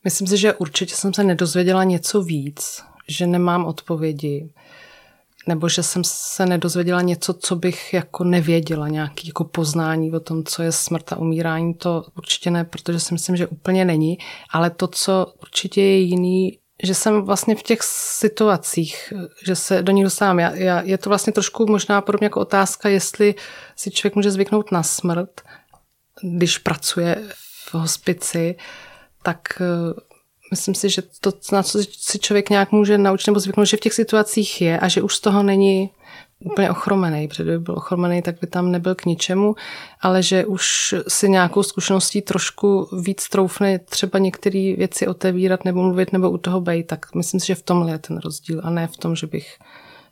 Myslím 0.04 0.28
si, 0.28 0.38
že 0.38 0.54
určitě 0.54 0.96
jsem 0.96 1.14
se 1.14 1.24
nedozvěděla 1.24 1.84
něco 1.84 2.22
víc, 2.22 2.84
že 3.08 3.28
nemám 3.28 3.66
odpovědi, 3.66 4.50
nebo 5.48 5.70
že 5.70 5.84
jsem 5.84 6.04
se 6.06 6.46
nedozvěděla 6.46 7.02
něco, 7.02 7.34
co 7.34 7.56
bych 7.56 7.94
jako 7.94 8.24
nevěděla, 8.24 8.88
nějaký 8.88 9.28
jako 9.28 9.44
poznání 9.44 10.12
o 10.12 10.20
tom, 10.20 10.44
co 10.44 10.64
je 10.64 10.72
smrt 10.72 11.14
a 11.14 11.18
umírání, 11.18 11.74
to 11.74 12.04
určitě 12.18 12.52
ne, 12.52 12.64
protože 12.64 13.00
si 13.00 13.14
myslím, 13.14 13.36
že 13.36 13.48
úplně 13.48 13.86
není, 13.86 14.18
ale 14.52 14.70
to, 14.70 14.88
co 14.88 15.34
určitě 15.42 15.82
je 15.82 16.00
jiný, 16.00 16.58
že 16.84 16.96
jsem 16.96 17.22
vlastně 17.22 17.56
v 17.56 17.64
těch 17.64 17.80
situacích, 18.18 19.14
že 19.46 19.56
se 19.56 19.84
do 19.84 19.92
nich 19.92 20.04
dostávám. 20.04 20.40
Já, 20.40 20.56
já, 20.56 20.82
je 20.82 20.98
to 20.98 21.10
vlastně 21.10 21.34
trošku 21.34 21.66
možná 21.66 22.02
podobně 22.02 22.26
jako 22.26 22.40
otázka, 22.40 22.90
jestli 22.90 23.36
si 23.76 23.92
člověk 23.92 24.16
může 24.16 24.32
zvyknout 24.32 24.72
na 24.72 24.84
smrt, 24.84 25.42
když 26.22 26.58
pracuje 26.58 27.24
v 27.70 27.74
hospici, 27.74 28.56
tak 29.24 29.42
uh, 29.60 29.94
myslím 30.52 30.76
si, 30.76 30.90
že 30.90 31.02
to, 31.02 31.32
na 31.52 31.64
co 31.64 31.80
si 31.84 32.20
člověk 32.20 32.50
nějak 32.50 32.72
může 32.72 32.98
naučit 32.98 33.28
nebo 33.28 33.40
zvyknout, 33.40 33.68
že 33.68 33.78
v 33.78 33.80
těch 33.80 33.94
situacích 33.94 34.62
je 34.62 34.80
a 34.80 34.88
že 34.88 35.02
už 35.02 35.16
z 35.16 35.20
toho 35.20 35.44
není 35.44 35.90
úplně 36.44 36.72
ochromený, 36.72 37.28
protože 37.28 37.44
kdyby 37.44 37.60
byl 37.60 37.76
ochromený, 37.76 38.22
tak 38.22 38.40
by 38.42 38.48
tam 38.48 38.72
nebyl 38.72 38.96
k 38.96 39.06
ničemu, 39.06 39.56
ale 40.02 40.24
že 40.24 40.46
už 40.46 40.96
si 41.08 41.30
nějakou 41.30 41.64
zkušeností 41.64 42.22
trošku 42.22 42.90
víc 43.02 43.30
troufne 43.30 43.80
třeba 43.80 44.20
některé 44.20 44.74
věci 44.78 45.08
otevírat 45.08 45.66
nebo 45.66 45.84
mluvit 45.84 46.14
nebo 46.14 46.30
u 46.30 46.38
toho 46.38 46.62
bejt, 46.62 46.88
tak 46.88 47.16
myslím 47.16 47.40
si, 47.40 47.48
že 47.48 47.56
v 47.56 47.64
tomhle 47.64 47.92
je 47.92 47.98
ten 47.98 48.18
rozdíl 48.18 48.62
a 48.64 48.70
ne 48.70 48.88
v 48.88 48.98
tom, 48.98 49.16
že 49.16 49.28
bych 49.28 49.58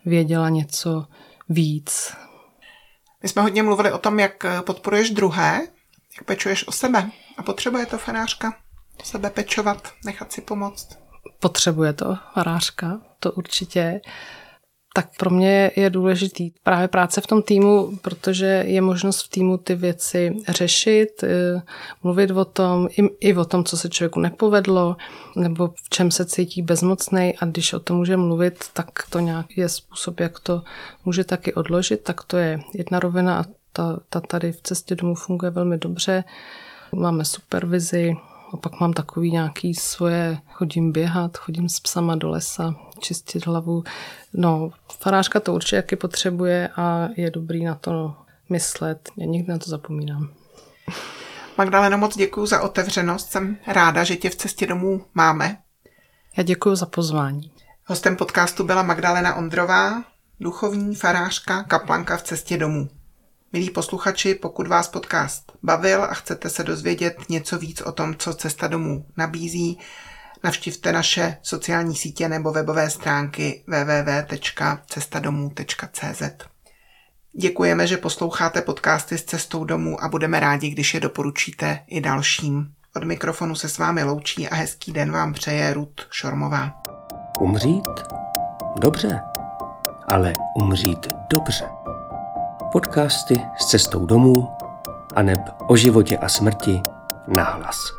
věděla 0.06 0.50
něco 0.50 1.06
víc. 1.50 2.14
My 3.24 3.30
jsme 3.30 3.42
hodně 3.42 3.64
mluvili 3.64 3.92
o 3.92 3.98
tom, 3.98 4.20
jak 4.20 4.46
podporuješ 4.66 5.10
druhé, 5.10 5.62
jak 6.16 6.26
pečuješ 6.26 6.68
o 6.68 6.72
sebe 6.72 7.12
a 7.38 7.44
potřebuje 7.44 7.86
to 7.86 7.98
farářka 7.98 8.54
sebe 9.04 9.30
pečovat, 9.30 9.88
nechat 10.06 10.32
si 10.32 10.42
pomoct. 10.42 10.98
Potřebuje 11.40 11.94
to 11.94 12.18
farářka, 12.34 13.02
to 13.20 13.32
určitě 13.32 14.02
tak 14.94 15.10
pro 15.18 15.30
mě 15.30 15.72
je 15.76 15.90
důležitý 15.90 16.52
právě 16.64 16.88
práce 16.88 17.22
v 17.22 17.28
tom 17.28 17.44
týmu, 17.44 17.98
protože 18.02 18.64
je 18.68 18.82
možnost 18.82 19.22
v 19.22 19.30
týmu 19.30 19.58
ty 19.58 19.76
věci 19.76 20.36
řešit, 20.50 21.24
eh, 21.24 21.62
mluvit 22.04 22.32
o 22.32 22.46
tom, 22.46 22.88
i, 22.98 23.30
i 23.30 23.36
o 23.36 23.46
tom, 23.46 23.64
co 23.64 23.78
se 23.78 23.90
člověku 23.90 24.20
nepovedlo, 24.20 24.96
nebo 25.36 25.68
v 25.68 25.90
čem 25.90 26.12
se 26.12 26.26
cítí 26.26 26.62
bezmocný 26.62 27.38
a 27.38 27.46
když 27.46 27.74
o 27.74 27.80
tom 27.80 27.98
může 27.98 28.18
mluvit, 28.18 28.66
tak 28.74 28.90
to 29.10 29.20
nějak 29.20 29.46
je 29.58 29.70
způsob, 29.70 30.20
jak 30.20 30.40
to 30.40 30.62
může 31.06 31.24
taky 31.24 31.54
odložit, 31.54 32.04
tak 32.04 32.24
to 32.24 32.38
je 32.38 32.60
jedna 32.74 33.00
rovina 33.00 33.40
a 33.40 33.46
ta, 33.74 34.00
ta 34.10 34.20
tady 34.22 34.52
v 34.52 34.62
cestě 34.62 34.96
domů 34.96 35.16
funguje 35.16 35.52
velmi 35.52 35.78
dobře. 35.78 36.24
Máme 36.96 37.26
supervizi, 37.26 38.16
a 38.54 38.58
pak 38.58 38.80
mám 38.80 38.94
takový 38.94 39.32
nějaký 39.32 39.76
svoje, 39.76 40.38
chodím 40.48 40.92
běhat, 40.92 41.38
chodím 41.38 41.70
s 41.70 41.80
psama 41.80 42.16
do 42.16 42.30
lesa, 42.30 42.76
čistit 43.00 43.46
hlavu. 43.46 43.84
No, 44.34 44.72
farářka 45.00 45.40
to 45.40 45.54
určitě 45.54 45.76
jaký 45.76 45.96
potřebuje 45.96 46.70
a 46.76 47.10
je 47.18 47.32
dobrý 47.32 47.66
na 47.66 47.76
to 47.76 48.16
myslet. 48.50 49.10
Já 49.18 49.26
nikdy 49.26 49.52
na 49.52 49.58
to 49.58 49.70
zapomínám. 49.70 50.30
Magdaleno, 51.58 51.98
moc 51.98 52.18
děkuji 52.18 52.46
za 52.46 52.62
otevřenost. 52.62 53.32
Jsem 53.32 53.58
ráda, 53.68 54.04
že 54.04 54.16
tě 54.16 54.30
v 54.30 54.36
cestě 54.36 54.68
domů 54.68 55.06
máme. 55.14 55.58
Já 56.38 56.44
děkuji 56.44 56.76
za 56.76 56.86
pozvání. 56.86 57.52
Hostem 57.86 58.16
podcastu 58.16 58.64
byla 58.64 58.84
Magdalena 58.84 59.36
Ondrová, 59.36 60.04
duchovní 60.40 60.96
farářka, 60.96 61.64
kaplanka 61.64 62.18
v 62.18 62.24
cestě 62.24 62.58
domů. 62.58 62.90
Milí 63.54 63.70
posluchači, 63.70 64.36
pokud 64.36 64.68
vás 64.68 64.88
podcast 64.88 65.52
bavil 65.64 66.04
a 66.04 66.14
chcete 66.14 66.50
se 66.50 66.64
dozvědět 66.64 67.30
něco 67.30 67.60
víc 67.60 67.82
o 67.82 67.92
tom, 67.92 68.16
co 68.16 68.34
Cesta 68.34 68.68
domů 68.68 69.06
nabízí, 69.18 69.80
navštivte 70.44 70.92
naše 70.92 71.38
sociální 71.42 71.96
sítě 71.96 72.30
nebo 72.30 72.52
webové 72.52 72.90
stránky 72.90 73.64
www.cestadomů.cz. 73.68 76.24
Děkujeme, 77.34 77.88
že 77.88 77.98
posloucháte 77.98 78.62
podcasty 78.62 79.18
s 79.18 79.24
cestou 79.24 79.64
domů 79.64 80.04
a 80.04 80.10
budeme 80.10 80.40
rádi, 80.40 80.70
když 80.70 80.94
je 80.94 81.00
doporučíte 81.00 81.80
i 81.88 82.02
dalším. 82.02 82.74
Od 82.96 83.04
mikrofonu 83.04 83.56
se 83.56 83.70
s 83.70 83.78
vámi 83.78 84.04
loučí 84.04 84.50
a 84.50 84.56
hezký 84.56 84.92
den 84.92 85.12
vám 85.12 85.34
přeje 85.34 85.74
Rud 85.74 86.02
Šormová. 86.12 86.82
Umřít? 87.40 87.86
Dobře, 88.82 89.20
ale 90.08 90.34
umřít 90.56 91.08
dobře. 91.34 91.79
Podcasty 92.72 93.42
s 93.58 93.66
cestou 93.66 94.06
domů 94.06 94.48
a 95.16 95.22
neb 95.22 95.40
o 95.68 95.76
životě 95.76 96.18
a 96.18 96.30
smrti 96.30 96.82
nahlas. 97.28 97.99